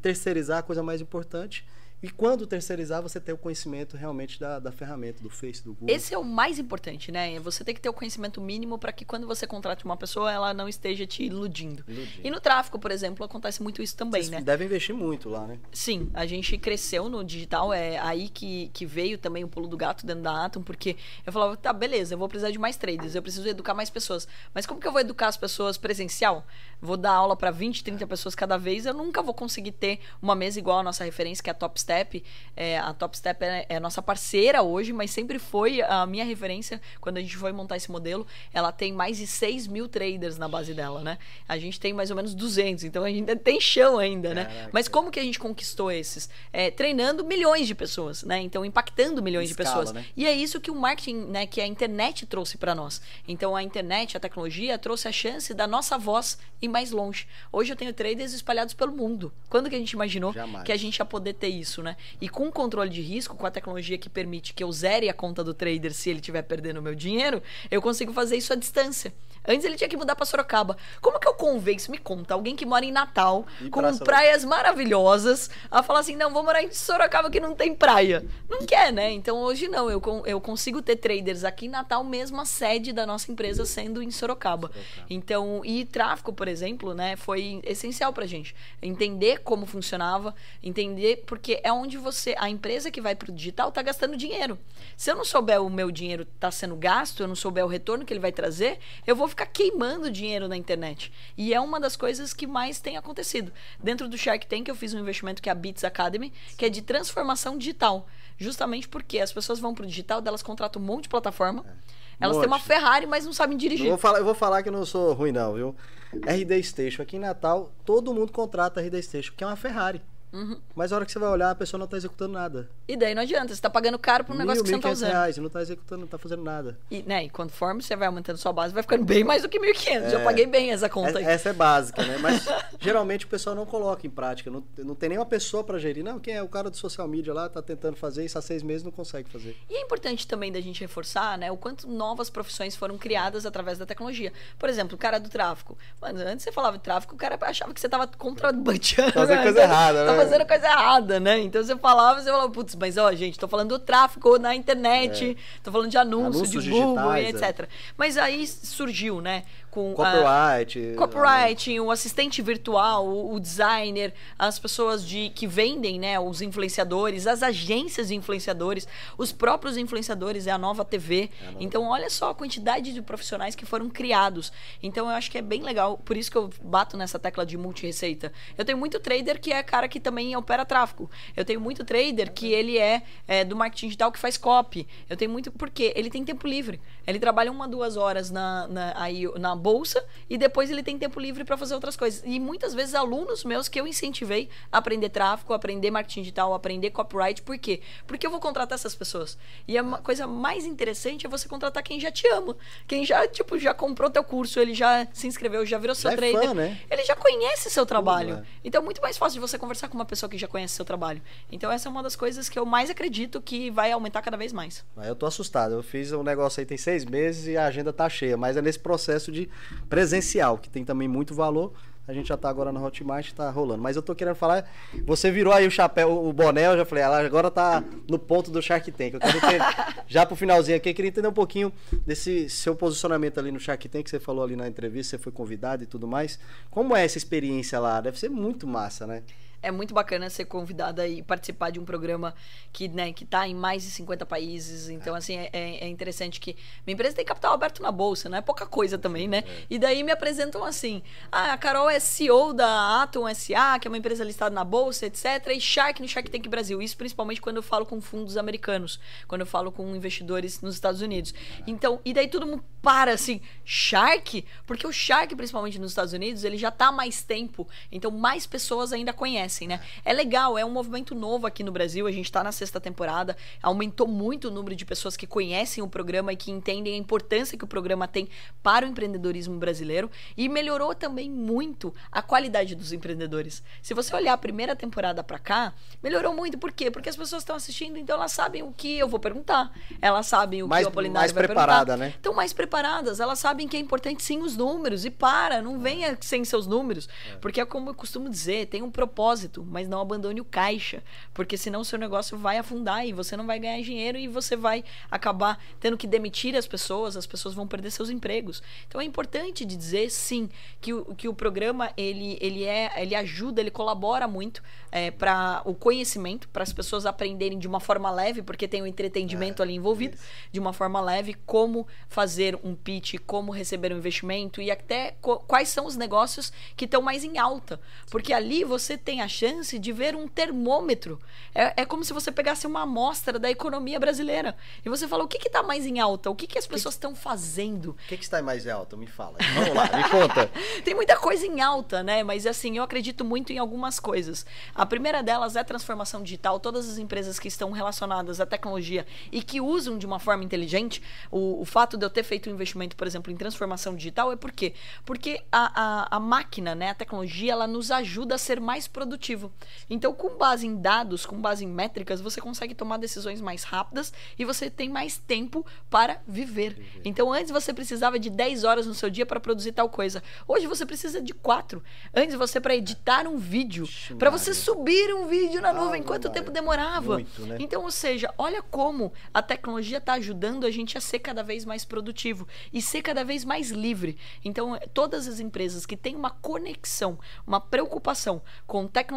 terceirizar 0.00 0.58
a 0.58 0.62
coisa 0.62 0.82
mais 0.82 1.00
importante 1.00 1.64
E 2.02 2.08
quando 2.08 2.46
terceirizar, 2.46 3.02
você 3.02 3.20
ter 3.20 3.32
o 3.32 3.38
conhecimento 3.38 3.96
realmente 3.96 4.40
da, 4.40 4.58
da 4.58 4.72
ferramenta, 4.72 5.22
do 5.22 5.28
Face, 5.28 5.62
do 5.62 5.74
Google. 5.74 5.94
Esse 5.94 6.14
é 6.14 6.18
o 6.18 6.24
mais 6.24 6.58
importante, 6.58 7.12
né? 7.12 7.38
Você 7.40 7.62
tem 7.62 7.74
que 7.74 7.80
ter 7.80 7.90
o 7.90 7.92
conhecimento 7.92 8.40
mínimo 8.40 8.78
para 8.78 8.90
que 8.90 9.04
quando 9.04 9.26
você 9.26 9.46
contrate 9.46 9.84
uma 9.84 9.96
pessoa, 9.96 10.32
ela 10.32 10.54
não 10.54 10.68
esteja 10.68 11.06
te 11.06 11.22
iludindo. 11.22 11.84
iludindo. 11.86 12.26
E 12.26 12.30
no 12.30 12.40
tráfico, 12.40 12.78
por 12.78 12.90
exemplo, 12.90 13.24
acontece 13.24 13.62
muito 13.62 13.82
isso 13.82 13.96
também, 13.96 14.22
Vocês 14.22 14.30
né? 14.30 14.40
devem 14.40 14.66
investir 14.66 14.94
muito 14.94 15.28
lá, 15.28 15.46
né? 15.46 15.58
Sim, 15.72 16.10
a 16.14 16.24
gente 16.24 16.56
cresceu 16.56 17.08
no 17.08 17.22
digital, 17.22 17.72
é 17.72 17.98
aí 17.98 18.28
que, 18.28 18.70
que 18.72 18.86
veio 18.86 19.18
também 19.18 19.44
o 19.44 19.48
pulo 19.48 19.68
do 19.68 19.76
gato 19.76 20.06
dentro 20.06 20.22
da 20.22 20.46
Atom, 20.46 20.62
porque 20.62 20.96
eu 21.26 21.32
falava, 21.32 21.56
tá, 21.56 21.72
beleza, 21.72 22.14
eu 22.14 22.18
vou 22.18 22.28
precisar 22.28 22.50
de 22.50 22.58
mais 22.58 22.76
traders, 22.76 23.14
eu 23.14 23.22
preciso 23.22 23.46
educar 23.46 23.74
mais 23.74 23.90
pessoas. 23.90 24.26
Mas 24.54 24.64
como 24.64 24.80
que 24.80 24.88
eu 24.88 24.92
vou 24.92 25.00
educar 25.00 25.28
as 25.28 25.36
pessoas 25.36 25.76
presencial? 25.76 26.46
Vou 26.80 26.96
dar 26.96 27.12
aula 27.12 27.36
para 27.36 27.50
20, 27.50 27.84
30 27.84 28.06
pessoas 28.06 28.34
cada 28.34 28.56
vez, 28.56 28.86
eu 28.86 28.94
nunca 28.94 29.22
vou 29.22 29.34
conseguir 29.34 29.72
ter 29.72 30.00
uma 30.22 30.34
mesa 30.34 30.58
igual 30.58 30.78
a 30.78 30.82
nossa 30.82 31.04
referência, 31.04 31.42
que 31.44 31.50
é 31.50 31.52
a 31.52 31.54
Top 31.54 31.78
Step. 31.90 32.22
É, 32.56 32.78
a 32.78 32.92
Top 32.92 33.16
Step 33.16 33.42
é, 33.42 33.66
é 33.68 33.80
nossa 33.80 34.00
parceira 34.00 34.62
hoje, 34.62 34.92
mas 34.92 35.10
sempre 35.10 35.38
foi 35.38 35.82
a 35.82 36.06
minha 36.06 36.24
referência 36.24 36.80
quando 37.00 37.16
a 37.16 37.20
gente 37.20 37.36
foi 37.36 37.52
montar 37.52 37.76
esse 37.76 37.90
modelo. 37.90 38.26
Ela 38.52 38.70
tem 38.70 38.92
mais 38.92 39.16
de 39.16 39.26
6 39.26 39.66
mil 39.66 39.88
traders 39.88 40.38
na 40.38 40.46
base 40.46 40.72
dela, 40.74 41.02
né? 41.02 41.18
A 41.48 41.58
gente 41.58 41.80
tem 41.80 41.92
mais 41.92 42.10
ou 42.10 42.16
menos 42.16 42.34
200, 42.34 42.84
então 42.84 43.02
a 43.02 43.10
gente 43.10 43.34
tem 43.36 43.60
chão 43.60 43.98
ainda, 43.98 44.34
né? 44.34 44.44
Caraca. 44.44 44.70
Mas 44.72 44.88
como 44.88 45.10
que 45.10 45.18
a 45.18 45.22
gente 45.22 45.38
conquistou 45.38 45.90
esses? 45.90 46.28
É, 46.52 46.70
treinando 46.70 47.24
milhões 47.24 47.66
de 47.66 47.74
pessoas, 47.74 48.22
né? 48.22 48.40
Então 48.40 48.64
impactando 48.64 49.22
milhões 49.22 49.50
Escala, 49.50 49.68
de 49.68 49.70
pessoas. 49.70 49.92
Né? 49.92 50.04
E 50.16 50.26
é 50.26 50.32
isso 50.32 50.60
que 50.60 50.70
o 50.70 50.74
marketing, 50.74 51.16
né, 51.26 51.46
que 51.46 51.60
a 51.60 51.66
internet 51.66 52.26
trouxe 52.26 52.56
para 52.56 52.74
nós. 52.74 53.00
Então 53.26 53.56
a 53.56 53.62
internet, 53.62 54.16
a 54.16 54.20
tecnologia 54.20 54.78
trouxe 54.78 55.08
a 55.08 55.12
chance 55.12 55.52
da 55.54 55.66
nossa 55.66 55.98
voz 55.98 56.38
ir 56.60 56.68
mais 56.68 56.90
longe. 56.90 57.26
Hoje 57.50 57.72
eu 57.72 57.76
tenho 57.76 57.92
traders 57.92 58.32
espalhados 58.32 58.74
pelo 58.74 58.92
mundo. 58.92 59.32
Quando 59.48 59.68
que 59.68 59.74
a 59.74 59.78
gente 59.78 59.92
imaginou 59.92 60.32
Jamais. 60.32 60.64
que 60.64 60.72
a 60.72 60.76
gente 60.76 60.98
ia 60.98 61.04
poder 61.04 61.32
ter 61.34 61.48
isso, 61.48 61.79
né? 61.82 61.96
E 62.20 62.28
com 62.28 62.50
controle 62.50 62.90
de 62.90 63.00
risco, 63.00 63.36
com 63.36 63.46
a 63.46 63.50
tecnologia 63.50 63.98
que 63.98 64.08
permite 64.08 64.52
que 64.54 64.62
eu 64.62 64.70
zere 64.72 65.08
a 65.08 65.14
conta 65.14 65.42
do 65.42 65.54
trader 65.54 65.92
se 65.92 66.10
ele 66.10 66.20
estiver 66.20 66.42
perdendo 66.42 66.78
o 66.78 66.82
meu 66.82 66.94
dinheiro, 66.94 67.42
eu 67.70 67.80
consigo 67.80 68.12
fazer 68.12 68.36
isso 68.36 68.52
à 68.52 68.56
distância. 68.56 69.12
Antes 69.46 69.64
ele 69.64 69.76
tinha 69.76 69.88
que 69.88 69.96
mudar 69.96 70.16
para 70.16 70.26
Sorocaba. 70.26 70.76
Como 71.00 71.18
que 71.18 71.28
eu 71.28 71.34
convenço? 71.34 71.90
Me 71.90 71.98
conta, 71.98 72.34
alguém 72.34 72.56
que 72.56 72.66
mora 72.66 72.84
em 72.84 72.92
Natal, 72.92 73.46
e 73.60 73.68
com 73.68 73.98
praias 73.98 74.44
maravilhosas, 74.44 75.50
a 75.70 75.82
falar 75.82 76.00
assim: 76.00 76.16
não, 76.16 76.32
vou 76.32 76.42
morar 76.42 76.62
em 76.62 76.72
Sorocaba 76.72 77.30
que 77.30 77.40
não 77.40 77.54
tem 77.54 77.74
praia. 77.74 78.24
Não 78.48 78.64
quer, 78.64 78.92
né? 78.92 79.10
Então 79.10 79.38
hoje 79.38 79.68
não, 79.68 79.90
eu, 79.90 80.02
eu 80.26 80.40
consigo 80.40 80.82
ter 80.82 80.96
traders 80.96 81.44
aqui 81.44 81.66
em 81.66 81.70
Natal, 81.70 82.02
mesmo 82.02 82.40
a 82.40 82.44
sede 82.44 82.92
da 82.92 83.06
nossa 83.06 83.30
empresa 83.30 83.64
sendo 83.64 84.02
em 84.02 84.10
Sorocaba. 84.10 84.30
Sorocaba. 84.30 84.70
Então, 85.08 85.62
e 85.64 85.84
tráfico, 85.84 86.32
por 86.32 86.48
exemplo, 86.48 86.94
né, 86.94 87.16
foi 87.16 87.60
essencial 87.64 88.12
pra 88.12 88.26
gente. 88.26 88.54
Entender 88.80 89.40
como 89.40 89.66
funcionava, 89.66 90.34
entender, 90.62 91.24
porque 91.26 91.60
é 91.62 91.72
onde 91.72 91.98
você, 91.98 92.34
a 92.38 92.48
empresa 92.48 92.90
que 92.90 93.00
vai 93.00 93.14
pro 93.14 93.32
digital 93.32 93.72
tá 93.72 93.82
gastando 93.82 94.16
dinheiro. 94.16 94.58
Se 94.96 95.10
eu 95.10 95.16
não 95.16 95.24
souber 95.24 95.62
o 95.62 95.70
meu 95.70 95.90
dinheiro 95.90 96.24
tá 96.38 96.50
sendo 96.50 96.76
gasto, 96.76 97.22
eu 97.22 97.28
não 97.28 97.34
souber 97.34 97.64
o 97.64 97.68
retorno 97.68 98.04
que 98.04 98.12
ele 98.12 98.20
vai 98.20 98.32
trazer, 98.32 98.78
eu 99.06 99.16
vou 99.16 99.28
ficar 99.30 99.46
queimando 99.46 100.10
dinheiro 100.10 100.46
na 100.48 100.56
internet. 100.56 101.12
E 101.36 101.54
é 101.54 101.60
uma 101.60 101.80
das 101.80 101.96
coisas 101.96 102.34
que 102.34 102.46
mais 102.46 102.80
tem 102.80 102.96
acontecido. 102.96 103.52
Dentro 103.82 104.08
do 104.08 104.18
Shark 104.18 104.46
Tank, 104.46 104.68
eu 104.68 104.74
fiz 104.74 104.92
um 104.92 104.98
investimento 104.98 105.40
que 105.40 105.48
é 105.48 105.52
a 105.52 105.54
Beats 105.54 105.84
Academy, 105.84 106.32
que 106.56 106.66
é 106.66 106.68
de 106.68 106.82
transformação 106.82 107.56
digital. 107.56 108.06
Justamente 108.36 108.88
porque 108.88 109.18
as 109.18 109.32
pessoas 109.32 109.58
vão 109.58 109.74
pro 109.74 109.86
digital, 109.86 110.20
delas 110.20 110.42
contratam 110.42 110.80
um 110.80 110.84
monte 110.84 111.04
de 111.04 111.08
plataforma. 111.08 111.64
É. 111.66 112.24
Elas 112.24 112.36
têm 112.36 112.46
uma 112.46 112.58
Ferrari, 112.58 113.06
mas 113.06 113.24
não 113.24 113.32
sabem 113.32 113.56
dirigir. 113.56 113.86
Eu 113.86 113.92
vou, 113.92 113.98
falar, 113.98 114.18
eu 114.18 114.24
vou 114.24 114.34
falar 114.34 114.62
que 114.62 114.68
eu 114.68 114.72
não 114.72 114.84
sou 114.84 115.14
ruim, 115.14 115.32
não, 115.32 115.54
viu? 115.54 115.76
RD 116.12 116.62
Station. 116.62 117.02
Aqui 117.02 117.16
em 117.16 117.20
Natal, 117.20 117.72
todo 117.84 118.12
mundo 118.12 118.30
contrata 118.30 118.80
RD 118.80 119.02
Station, 119.02 119.32
que 119.34 119.42
é 119.42 119.46
uma 119.46 119.56
Ferrari. 119.56 120.02
Uhum. 120.32 120.60
Mas 120.74 120.92
a 120.92 120.96
hora 120.96 121.04
que 121.06 121.12
você 121.12 121.18
vai 121.18 121.28
olhar, 121.28 121.50
a 121.50 121.54
pessoa 121.54 121.78
não 121.78 121.84
está 121.86 121.96
executando 121.96 122.32
nada. 122.32 122.68
E 122.86 122.96
daí 122.96 123.14
não 123.14 123.22
adianta, 123.22 123.48
você 123.48 123.54
está 123.54 123.68
pagando 123.70 123.98
caro 123.98 124.24
por 124.24 124.34
um 124.34 124.38
negócio 124.38 124.62
que 124.62 124.68
você 124.68 124.72
não 124.72 124.78
está 124.78 124.90
usando. 124.90 125.10
reais, 125.10 125.36
não 125.38 125.46
está 125.46 125.60
executando, 125.62 125.98
não 126.00 126.04
está 126.06 126.18
fazendo 126.18 126.42
nada. 126.42 126.78
E, 126.90 127.02
né, 127.02 127.24
e 127.24 127.30
conforme 127.30 127.82
você 127.82 127.96
vai 127.96 128.06
aumentando 128.06 128.36
sua 128.38 128.52
base, 128.52 128.72
vai 128.72 128.82
ficando 128.82 129.04
bem 129.04 129.24
mais 129.24 129.42
do 129.42 129.48
que 129.48 129.58
1.500. 129.58 129.90
É, 129.90 130.10
Já 130.10 130.20
paguei 130.20 130.46
bem 130.46 130.72
essa 130.72 130.88
conta 130.88 131.18
aí. 131.18 131.24
Essa 131.24 131.50
é 131.50 131.52
básica, 131.52 132.04
né? 132.04 132.18
Mas 132.18 132.46
geralmente 132.80 133.24
o 133.24 133.28
pessoal 133.28 133.56
não 133.56 133.66
coloca 133.66 134.06
em 134.06 134.10
prática. 134.10 134.50
Não, 134.50 134.62
não 134.78 134.94
tem 134.94 135.08
nenhuma 135.08 135.26
pessoa 135.26 135.64
para 135.64 135.78
gerir. 135.78 136.04
Não, 136.04 136.18
quem 136.18 136.34
é 136.34 136.42
o 136.42 136.48
cara 136.48 136.70
do 136.70 136.76
social 136.76 137.06
media 137.08 137.34
lá, 137.34 137.46
está 137.46 137.60
tentando 137.60 137.96
fazer 137.96 138.24
isso 138.24 138.38
há 138.38 138.42
seis 138.42 138.62
meses 138.62 138.84
não 138.84 138.92
consegue 138.92 139.28
fazer. 139.28 139.56
E 139.68 139.74
é 139.76 139.80
importante 139.80 140.26
também 140.26 140.52
da 140.52 140.60
gente 140.60 140.80
reforçar, 140.80 141.36
né, 141.38 141.50
o 141.50 141.56
quanto 141.56 141.88
novas 141.88 142.30
profissões 142.30 142.76
foram 142.76 142.96
criadas 142.96 143.44
através 143.44 143.78
da 143.78 143.86
tecnologia. 143.86 144.32
Por 144.58 144.68
exemplo, 144.68 144.94
o 144.94 144.98
cara 144.98 145.18
do 145.18 145.28
tráfico. 145.28 145.76
Mano, 146.00 146.20
antes 146.20 146.44
você 146.44 146.52
falava 146.52 146.76
de 146.76 146.84
tráfico, 146.84 147.14
o 147.14 147.18
cara 147.18 147.38
achava 147.40 147.74
que 147.74 147.80
você 147.80 147.86
estava 147.86 148.06
contrabandeando. 148.06 149.12
Fazendo 149.12 149.42
coisa 149.42 149.60
errada, 149.60 150.04
né? 150.04 150.19
Fazendo 150.24 150.46
coisa 150.46 150.66
errada 150.66 151.20
né? 151.20 151.38
Então 151.40 151.62
você 151.62 151.76
falava, 151.76 152.20
você 152.20 152.30
falava, 152.30 152.50
putz, 152.50 152.74
mas 152.74 152.96
ó, 152.96 153.12
gente, 153.12 153.38
tô 153.38 153.46
falando 153.46 153.70
do 153.70 153.78
tráfego 153.78 154.38
na 154.38 154.54
internet, 154.54 155.30
é. 155.30 155.60
tô 155.62 155.70
falando 155.70 155.90
de 155.90 155.98
anúncio, 155.98 156.40
Anúncios 156.40 156.64
de 156.64 156.70
Google 156.70 157.16
e 157.16 157.26
etc. 157.26 157.42
É. 157.42 157.68
Mas 157.96 158.16
aí 158.16 158.46
surgiu, 158.46 159.20
né? 159.20 159.44
Com 159.70 159.94
copyright, 159.94 160.92
a, 160.92 160.96
copyright, 160.96 161.80
o 161.80 161.90
assistente 161.90 162.42
virtual, 162.42 163.06
o, 163.06 163.34
o, 163.34 163.40
designer, 163.40 164.12
as 164.38 164.58
pessoas 164.58 165.06
de 165.06 165.30
que 165.30 165.46
vendem, 165.46 165.98
né, 165.98 166.18
os 166.18 166.42
influenciadores, 166.42 167.26
as 167.26 167.42
agências 167.42 168.08
de 168.08 168.14
influenciadores, 168.14 168.88
os 169.16 169.30
próprios 169.30 169.76
influenciadores 169.76 170.46
é 170.46 170.50
a 170.50 170.58
nova 170.58 170.84
TV. 170.84 171.30
É 171.40 171.44
a 171.46 171.46
nova 171.52 171.64
então 171.64 171.88
olha 171.88 172.10
só 172.10 172.30
a 172.30 172.34
quantidade 172.34 172.92
de 172.92 173.00
profissionais 173.00 173.54
que 173.54 173.64
foram 173.64 173.88
criados. 173.88 174.52
Então 174.82 175.08
eu 175.08 175.14
acho 175.14 175.30
que 175.30 175.38
é 175.38 175.42
bem 175.42 175.62
legal, 175.62 175.98
por 175.98 176.16
isso 176.16 176.30
que 176.30 176.36
eu 176.36 176.50
bato 176.62 176.96
nessa 176.96 177.18
tecla 177.18 177.46
de 177.46 177.56
multi-receita. 177.56 178.32
Eu 178.58 178.64
tenho 178.64 178.78
muito 178.78 178.98
trader 178.98 179.40
que 179.40 179.52
é 179.52 179.62
cara 179.62 179.88
que 179.88 180.00
também 180.00 180.34
opera 180.36 180.64
tráfego. 180.64 181.10
Eu 181.36 181.44
tenho 181.44 181.60
muito 181.60 181.84
trader 181.84 182.32
que 182.32 182.52
ele 182.52 182.76
é, 182.76 183.02
é 183.28 183.44
do 183.44 183.54
marketing 183.54 183.86
digital 183.86 184.10
que 184.10 184.18
faz 184.18 184.36
copy. 184.36 184.86
Eu 185.08 185.16
tenho 185.16 185.30
muito 185.30 185.52
porque 185.52 185.92
ele 185.94 186.10
tem 186.10 186.24
tempo 186.24 186.46
livre. 186.46 186.80
Ele 187.06 187.18
trabalha 187.18 187.52
uma 187.52 187.68
duas 187.68 187.96
horas 187.96 188.30
na, 188.30 188.66
na 188.68 188.92
aí 188.96 189.24
na 189.38 189.54
bolsa 189.60 190.04
e 190.28 190.36
depois 190.38 190.70
ele 190.70 190.82
tem 190.82 190.98
tempo 190.98 191.20
livre 191.20 191.44
para 191.44 191.56
fazer 191.56 191.74
outras 191.74 191.96
coisas. 191.96 192.22
E 192.24 192.40
muitas 192.40 192.74
vezes 192.74 192.94
alunos 192.94 193.44
meus 193.44 193.68
que 193.68 193.80
eu 193.80 193.86
incentivei 193.86 194.48
a 194.72 194.78
aprender 194.78 195.10
tráfego, 195.10 195.52
a 195.52 195.56
aprender 195.56 195.90
marketing 195.90 196.22
digital, 196.22 196.52
a 196.52 196.56
aprender 196.56 196.90
copyright, 196.90 197.42
por 197.42 197.56
quê? 197.58 197.80
Porque 198.06 198.26
eu 198.26 198.30
vou 198.30 198.40
contratar 198.40 198.76
essas 198.76 198.94
pessoas. 198.94 199.36
E 199.68 199.76
a 199.76 199.84
coisa 199.98 200.26
mais 200.26 200.64
interessante 200.64 201.26
é 201.26 201.28
você 201.28 201.48
contratar 201.48 201.82
quem 201.82 202.00
já 202.00 202.10
te 202.10 202.26
ama, 202.28 202.56
quem 202.86 203.04
já, 203.04 203.26
tipo, 203.28 203.58
já 203.58 203.74
comprou 203.74 204.10
teu 204.10 204.24
curso, 204.24 204.58
ele 204.58 204.74
já 204.74 205.06
se 205.12 205.26
inscreveu, 205.26 205.64
já 205.66 205.78
virou 205.78 205.94
seu 205.94 206.10
já 206.10 206.16
trader. 206.16 206.42
É 206.42 206.46
fã, 206.46 206.54
né? 206.54 206.80
Ele 206.90 207.04
já 207.04 207.14
conhece 207.14 207.68
seu 207.70 207.84
trabalho. 207.84 208.36
Uhum, 208.36 208.42
Então 208.64 208.80
é 208.80 208.84
muito 208.84 209.02
mais 209.02 209.18
fácil 209.18 209.40
de 209.40 209.46
você 209.46 209.58
conversar 209.58 209.88
com 209.88 209.94
uma 209.94 210.04
pessoa 210.04 210.30
que 210.30 210.38
já 210.38 210.48
conhece 210.48 210.74
seu 210.74 210.84
trabalho. 210.84 211.20
Então 211.52 211.70
essa 211.70 211.88
é 211.88 211.90
uma 211.90 212.02
das 212.02 212.16
coisas 212.16 212.48
que 212.48 212.58
eu 212.58 212.64
mais 212.64 212.88
acredito 212.88 213.40
que 213.40 213.70
vai 213.70 213.92
aumentar 213.92 214.22
cada 214.22 214.36
vez 214.36 214.52
mais. 214.52 214.84
Eu 214.96 215.14
tô 215.14 215.26
assustado. 215.26 215.74
Eu 215.74 215.82
fiz 215.82 216.12
um 216.12 216.22
negócio 216.22 216.60
aí 216.60 216.66
tem 216.66 216.78
seis 216.78 217.04
meses 217.04 217.46
e 217.46 217.56
a 217.56 217.66
agenda 217.66 217.92
tá 217.92 218.08
cheia, 218.08 218.36
mas 218.36 218.56
é 218.56 218.62
nesse 218.62 218.78
processo 218.78 219.32
de 219.32 219.49
presencial, 219.88 220.58
que 220.58 220.68
tem 220.70 220.84
também 220.84 221.08
muito 221.08 221.34
valor. 221.34 221.72
A 222.10 222.12
gente 222.12 222.28
já 222.28 222.36
tá 222.36 222.48
agora 222.48 222.72
na 222.72 222.84
Hotmart, 222.84 223.30
tá 223.32 223.48
rolando. 223.50 223.80
Mas 223.80 223.94
eu 223.94 224.02
tô 224.02 224.16
querendo 224.16 224.34
falar, 224.34 224.68
você 225.06 225.30
virou 225.30 225.52
aí 225.52 225.64
o 225.64 225.70
chapéu, 225.70 226.10
o 226.10 226.32
boné, 226.32 226.66
eu 226.66 226.76
já 226.76 226.84
falei, 226.84 227.04
ela 227.04 227.24
agora 227.24 227.50
tá 227.52 227.84
no 228.08 228.18
ponto 228.18 228.50
do 228.50 228.60
Shark 228.60 228.90
Tank. 228.90 229.14
Eu 229.14 229.20
quero 229.20 229.40
ter, 229.40 229.60
já 230.08 230.26
pro 230.26 230.34
finalzinho 230.34 230.76
aqui, 230.76 230.90
eu 230.90 230.94
queria 230.94 231.08
entender 231.08 231.28
um 231.28 231.32
pouquinho 231.32 231.72
desse 232.04 232.50
seu 232.50 232.74
posicionamento 232.74 233.38
ali 233.38 233.52
no 233.52 233.60
Shark 233.60 233.88
Tank, 233.88 234.04
que 234.04 234.10
você 234.10 234.18
falou 234.18 234.42
ali 234.42 234.56
na 234.56 234.66
entrevista, 234.66 235.16
você 235.16 235.22
foi 235.22 235.30
convidado 235.30 235.84
e 235.84 235.86
tudo 235.86 236.08
mais. 236.08 236.40
Como 236.68 236.96
é 236.96 237.04
essa 237.04 237.16
experiência 237.16 237.78
lá? 237.78 238.00
Deve 238.00 238.18
ser 238.18 238.28
muito 238.28 238.66
massa, 238.66 239.06
né? 239.06 239.22
É 239.62 239.70
muito 239.70 239.92
bacana 239.92 240.30
ser 240.30 240.46
convidada 240.46 241.06
e 241.06 241.22
participar 241.22 241.70
de 241.70 241.78
um 241.78 241.84
programa 241.84 242.34
que, 242.72 242.88
né, 242.88 243.12
que 243.12 243.24
tá 243.24 243.46
em 243.46 243.54
mais 243.54 243.82
de 243.82 243.90
50 243.90 244.24
países. 244.24 244.88
Então, 244.88 245.14
assim, 245.14 245.36
é, 245.36 245.50
é, 245.52 245.84
é 245.84 245.88
interessante 245.88 246.40
que 246.40 246.56
minha 246.86 246.94
empresa 246.94 247.16
tem 247.16 247.24
capital 247.24 247.52
aberto 247.52 247.82
na 247.82 247.92
bolsa, 247.92 248.28
não 248.28 248.38
é 248.38 248.40
pouca 248.40 248.64
coisa 248.64 248.96
também, 248.96 249.28
né? 249.28 249.44
É. 249.46 249.64
E 249.68 249.78
daí 249.78 250.02
me 250.02 250.12
apresentam 250.12 250.64
assim: 250.64 251.02
ah, 251.30 251.52
a 251.52 251.58
Carol 251.58 251.90
é 251.90 252.00
CEO 252.00 252.52
da 252.52 253.02
Atom 253.02 253.32
SA, 253.34 253.78
que 253.78 253.86
é 253.86 253.90
uma 253.90 253.98
empresa 253.98 254.24
listada 254.24 254.54
na 254.54 254.64
bolsa, 254.64 255.06
etc. 255.06 255.24
E 255.54 255.60
Shark 255.60 256.00
no 256.00 256.08
Shark 256.08 256.30
Tank 256.30 256.48
Brasil. 256.48 256.80
Isso 256.80 256.96
principalmente 256.96 257.40
quando 257.40 257.56
eu 257.56 257.62
falo 257.62 257.84
com 257.84 258.00
fundos 258.00 258.36
americanos, 258.36 258.98
quando 259.28 259.42
eu 259.42 259.46
falo 259.46 259.70
com 259.70 259.94
investidores 259.94 260.60
nos 260.62 260.74
Estados 260.74 261.02
Unidos. 261.02 261.34
Então, 261.66 262.00
e 262.04 262.14
daí 262.14 262.28
todo 262.28 262.46
mundo 262.46 262.64
para 262.80 263.12
assim, 263.12 263.42
Shark? 263.64 264.44
Porque 264.66 264.86
o 264.86 264.92
Shark, 264.92 265.34
principalmente 265.36 265.78
nos 265.78 265.90
Estados 265.90 266.14
Unidos, 266.14 266.44
ele 266.44 266.56
já 266.56 266.70
tá 266.70 266.86
há 266.88 266.92
mais 266.92 267.22
tempo. 267.22 267.68
Então, 267.92 268.10
mais 268.10 268.46
pessoas 268.46 268.92
ainda 268.92 269.12
conhecem 269.12 269.49
conhecem, 269.50 269.68
né? 269.68 269.80
É 270.04 270.12
legal, 270.12 270.56
é 270.56 270.64
um 270.64 270.70
movimento 270.70 271.14
novo 271.14 271.46
aqui 271.46 271.64
no 271.64 271.72
Brasil, 271.72 272.06
a 272.06 272.12
gente 272.12 272.26
está 272.26 272.42
na 272.44 272.52
sexta 272.52 272.80
temporada, 272.80 273.36
aumentou 273.62 274.06
muito 274.06 274.48
o 274.48 274.50
número 274.50 274.76
de 274.76 274.84
pessoas 274.84 275.16
que 275.16 275.26
conhecem 275.26 275.82
o 275.82 275.88
programa 275.88 276.32
e 276.32 276.36
que 276.36 276.50
entendem 276.50 276.94
a 276.94 276.96
importância 276.96 277.58
que 277.58 277.64
o 277.64 277.66
programa 277.66 278.06
tem 278.06 278.28
para 278.62 278.86
o 278.86 278.88
empreendedorismo 278.88 279.58
brasileiro 279.58 280.10
e 280.36 280.48
melhorou 280.48 280.94
também 280.94 281.28
muito 281.28 281.92
a 282.12 282.22
qualidade 282.22 282.74
dos 282.74 282.92
empreendedores. 282.92 283.62
Se 283.82 283.92
você 283.92 284.14
olhar 284.14 284.32
a 284.32 284.38
primeira 284.38 284.76
temporada 284.76 285.24
para 285.24 285.38
cá, 285.38 285.72
melhorou 286.02 286.34
muito, 286.34 286.56
por 286.56 286.70
quê? 286.70 286.90
Porque 286.90 287.08
as 287.08 287.16
pessoas 287.16 287.42
estão 287.42 287.56
assistindo, 287.56 287.98
então 287.98 288.16
elas 288.16 288.32
sabem 288.32 288.62
o 288.62 288.72
que 288.72 288.98
eu 288.98 289.08
vou 289.08 289.18
perguntar, 289.18 289.72
elas 290.00 290.26
sabem 290.26 290.62
o 290.62 290.68
mais, 290.68 290.82
que 290.82 290.86
o 290.86 290.90
Apolinário 290.90 291.20
mais 291.20 291.32
vai 291.32 291.44
preparada, 291.44 291.86
perguntar. 291.86 291.96
né? 291.96 292.14
Estão 292.16 292.34
mais 292.34 292.52
preparadas, 292.52 293.20
elas 293.20 293.38
sabem 293.38 293.66
que 293.66 293.76
é 293.76 293.80
importante 293.80 294.22
sim 294.22 294.40
os 294.42 294.56
números 294.56 295.04
e 295.04 295.10
para, 295.10 295.60
não 295.60 295.78
venha 295.78 296.16
sem 296.20 296.44
seus 296.44 296.66
números, 296.66 297.08
é. 297.32 297.36
porque 297.36 297.60
é 297.60 297.64
como 297.64 297.90
eu 297.90 297.94
costumo 297.94 298.28
dizer, 298.28 298.66
tem 298.66 298.82
um 298.82 298.90
propósito 298.90 299.39
depósito, 299.40 299.66
mas 299.68 299.88
não 299.88 300.00
abandone 300.00 300.40
o 300.40 300.44
caixa, 300.44 301.02
porque 301.32 301.56
senão 301.56 301.80
o 301.80 301.84
seu 301.84 301.98
negócio 301.98 302.36
vai 302.36 302.58
afundar 302.58 303.06
e 303.06 303.12
você 303.12 303.36
não 303.36 303.46
vai 303.46 303.58
ganhar 303.58 303.80
dinheiro 303.82 304.18
e 304.18 304.28
você 304.28 304.56
vai 304.56 304.84
acabar 305.10 305.58
tendo 305.78 305.96
que 305.96 306.06
demitir 306.06 306.54
as 306.56 306.66
pessoas, 306.66 307.16
as 307.16 307.26
pessoas 307.26 307.54
vão 307.54 307.66
perder 307.66 307.90
seus 307.90 308.10
empregos. 308.10 308.62
Então 308.86 309.00
é 309.00 309.04
importante 309.04 309.64
de 309.64 309.76
dizer 309.76 310.10
sim 310.10 310.48
que 310.80 310.92
o, 310.92 311.14
que 311.14 311.28
o 311.28 311.34
programa 311.34 311.90
ele, 311.96 312.36
ele 312.40 312.64
é 312.64 312.90
ele 312.96 313.14
ajuda, 313.14 313.60
ele 313.60 313.70
colabora 313.70 314.26
muito 314.26 314.62
é, 314.92 315.10
para 315.10 315.62
o 315.64 315.74
conhecimento, 315.74 316.48
para 316.48 316.62
as 316.62 316.72
pessoas 316.72 317.06
aprenderem 317.06 317.58
de 317.58 317.68
uma 317.68 317.80
forma 317.80 318.10
leve, 318.10 318.42
porque 318.42 318.66
tem 318.66 318.82
o 318.82 318.86
entretenimento 318.86 319.62
é, 319.62 319.64
ali 319.64 319.74
envolvido, 319.74 320.14
isso. 320.14 320.24
de 320.52 320.60
uma 320.60 320.72
forma 320.72 321.00
leve, 321.00 321.34
como 321.46 321.86
fazer 322.08 322.58
um 322.64 322.74
pitch, 322.74 323.14
como 323.26 323.52
receber 323.52 323.92
um 323.92 323.98
investimento 323.98 324.60
e 324.60 324.70
até 324.70 325.14
quais 325.46 325.68
são 325.68 325.86
os 325.86 325.96
negócios 325.96 326.52
que 326.76 326.84
estão 326.84 327.00
mais 327.00 327.24
em 327.24 327.38
alta. 327.38 327.80
Porque 328.10 328.32
ali 328.32 328.64
você 328.64 328.98
tem 328.98 329.20
a 329.20 329.28
chance 329.30 329.78
de 329.78 329.92
ver 329.92 330.14
um 330.14 330.28
termômetro. 330.28 331.18
É, 331.54 331.82
é 331.82 331.84
como 331.84 332.04
se 332.04 332.12
você 332.12 332.30
pegasse 332.30 332.66
uma 332.66 332.82
amostra 332.82 333.38
da 333.38 333.50
economia 333.50 333.98
brasileira 333.98 334.56
e 334.84 334.88
você 334.88 335.08
fala 335.08 335.24
o 335.24 335.28
que 335.28 335.38
está 335.38 335.62
mais 335.62 335.86
em 335.86 335.98
alta, 335.98 336.30
o 336.30 336.34
que, 336.34 336.46
que 336.46 336.58
as 336.58 336.66
pessoas 336.66 336.94
estão 336.94 337.14
fazendo. 337.14 337.90
O 337.90 338.08
que, 338.08 338.16
que 338.16 338.24
está 338.24 338.42
mais 338.42 338.66
em 338.66 338.70
alta? 338.70 338.96
Me 338.96 339.06
fala. 339.06 339.38
Vamos 339.54 339.74
lá, 339.74 339.84
me 339.96 340.08
conta. 340.08 340.50
tem 340.84 340.94
muita 340.94 341.16
coisa 341.16 341.46
em 341.46 341.60
alta, 341.60 342.02
né? 342.02 342.22
Mas 342.22 342.46
assim, 342.46 342.76
eu 342.76 342.82
acredito 342.82 343.24
muito 343.24 343.52
em 343.52 343.58
algumas 343.58 343.98
coisas. 343.98 344.44
A 344.74 344.84
primeira 344.84 345.22
delas 345.22 345.56
é 345.56 345.60
a 345.60 345.64
transformação 345.64 346.22
digital. 346.22 346.60
Todas 346.60 346.88
as 346.88 346.98
empresas 346.98 347.38
que 347.38 347.48
estão 347.48 347.70
relacionadas 347.70 348.40
à 348.40 348.46
tecnologia 348.46 349.06
e 349.32 349.42
que 349.42 349.60
usam 349.60 349.98
de 349.98 350.06
uma 350.06 350.18
forma 350.18 350.44
inteligente, 350.44 351.02
o, 351.30 351.60
o 351.60 351.64
fato 351.64 351.96
de 351.96 352.04
eu 352.04 352.10
ter 352.10 352.22
feito 352.22 352.50
um 352.50 352.52
investimento, 352.52 352.96
por 352.96 353.06
exemplo, 353.06 353.32
em 353.32 353.36
transformação 353.36 353.94
digital 353.94 354.32
é 354.32 354.36
por 354.36 354.52
quê? 354.52 354.74
Porque 355.04 355.42
a, 355.50 356.08
a, 356.10 356.16
a 356.16 356.20
máquina, 356.20 356.74
né, 356.74 356.90
a 356.90 356.94
tecnologia, 356.94 357.52
ela 357.52 357.66
nos 357.66 357.90
ajuda 357.90 358.34
a 358.34 358.38
ser 358.38 358.60
mais 358.60 358.88
produtivo. 359.20 359.52
Então, 359.88 360.14
com 360.14 360.36
base 360.36 360.66
em 360.66 360.74
dados, 360.74 361.26
com 361.26 361.40
base 361.40 361.64
em 361.64 361.68
métricas, 361.68 362.20
você 362.20 362.40
consegue 362.40 362.74
tomar 362.74 362.96
decisões 362.96 363.40
mais 363.40 363.62
rápidas 363.62 364.12
e 364.38 364.44
você 364.44 364.70
tem 364.70 364.88
mais 364.88 365.18
tempo 365.18 365.64
para 365.90 366.20
viver. 366.26 366.74
viver. 366.74 367.00
Então, 367.04 367.32
antes 367.32 367.50
você 367.50 367.72
precisava 367.74 368.18
de 368.18 368.30
10 368.30 368.64
horas 368.64 368.86
no 368.86 368.94
seu 368.94 369.10
dia 369.10 369.26
para 369.26 369.38
produzir 369.38 369.72
tal 369.72 369.88
coisa. 369.88 370.22
Hoje 370.48 370.66
você 370.66 370.86
precisa 370.86 371.20
de 371.20 371.34
4. 371.34 371.82
Antes 372.14 372.34
você 372.34 372.60
para 372.60 372.74
editar 372.74 373.26
um 373.26 373.36
vídeo, 373.36 373.86
para 374.18 374.30
você 374.30 374.54
subir 374.54 375.14
um 375.14 375.26
vídeo 375.26 375.60
na 375.60 375.72
nuvem, 375.72 376.02
quanto 376.02 376.30
tempo 376.30 376.50
demorava? 376.50 377.14
Muito, 377.14 377.42
né? 377.42 377.56
Então, 377.60 377.82
ou 377.82 377.90
seja, 377.90 378.32
olha 378.38 378.62
como 378.62 379.12
a 379.34 379.42
tecnologia 379.42 379.98
está 379.98 380.14
ajudando 380.14 380.64
a 380.64 380.70
gente 380.70 380.96
a 380.96 381.00
ser 381.00 381.18
cada 381.18 381.42
vez 381.42 381.64
mais 381.64 381.84
produtivo 381.84 382.48
e 382.72 382.80
ser 382.80 383.02
cada 383.02 383.22
vez 383.22 383.44
mais 383.44 383.70
livre. 383.70 384.16
Então, 384.44 384.78
todas 384.94 385.28
as 385.28 385.40
empresas 385.40 385.84
que 385.84 385.96
têm 385.96 386.16
uma 386.16 386.30
conexão, 386.30 387.18
uma 387.46 387.60
preocupação 387.60 388.40
com 388.66 388.86
tecnologia, 388.86 389.09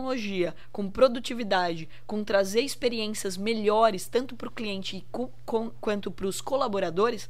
com 0.72 0.90
produtividade, 0.90 1.88
com 2.08 2.24
trazer 2.24 2.62
experiências 2.62 3.38
melhores 3.38 4.08
tanto 4.08 4.36
para 4.36 4.48
o 4.48 4.52
cliente 4.52 5.06
quanto 5.80 6.10
para 6.10 6.28
os 6.28 6.42
colaboradores, 6.42 7.30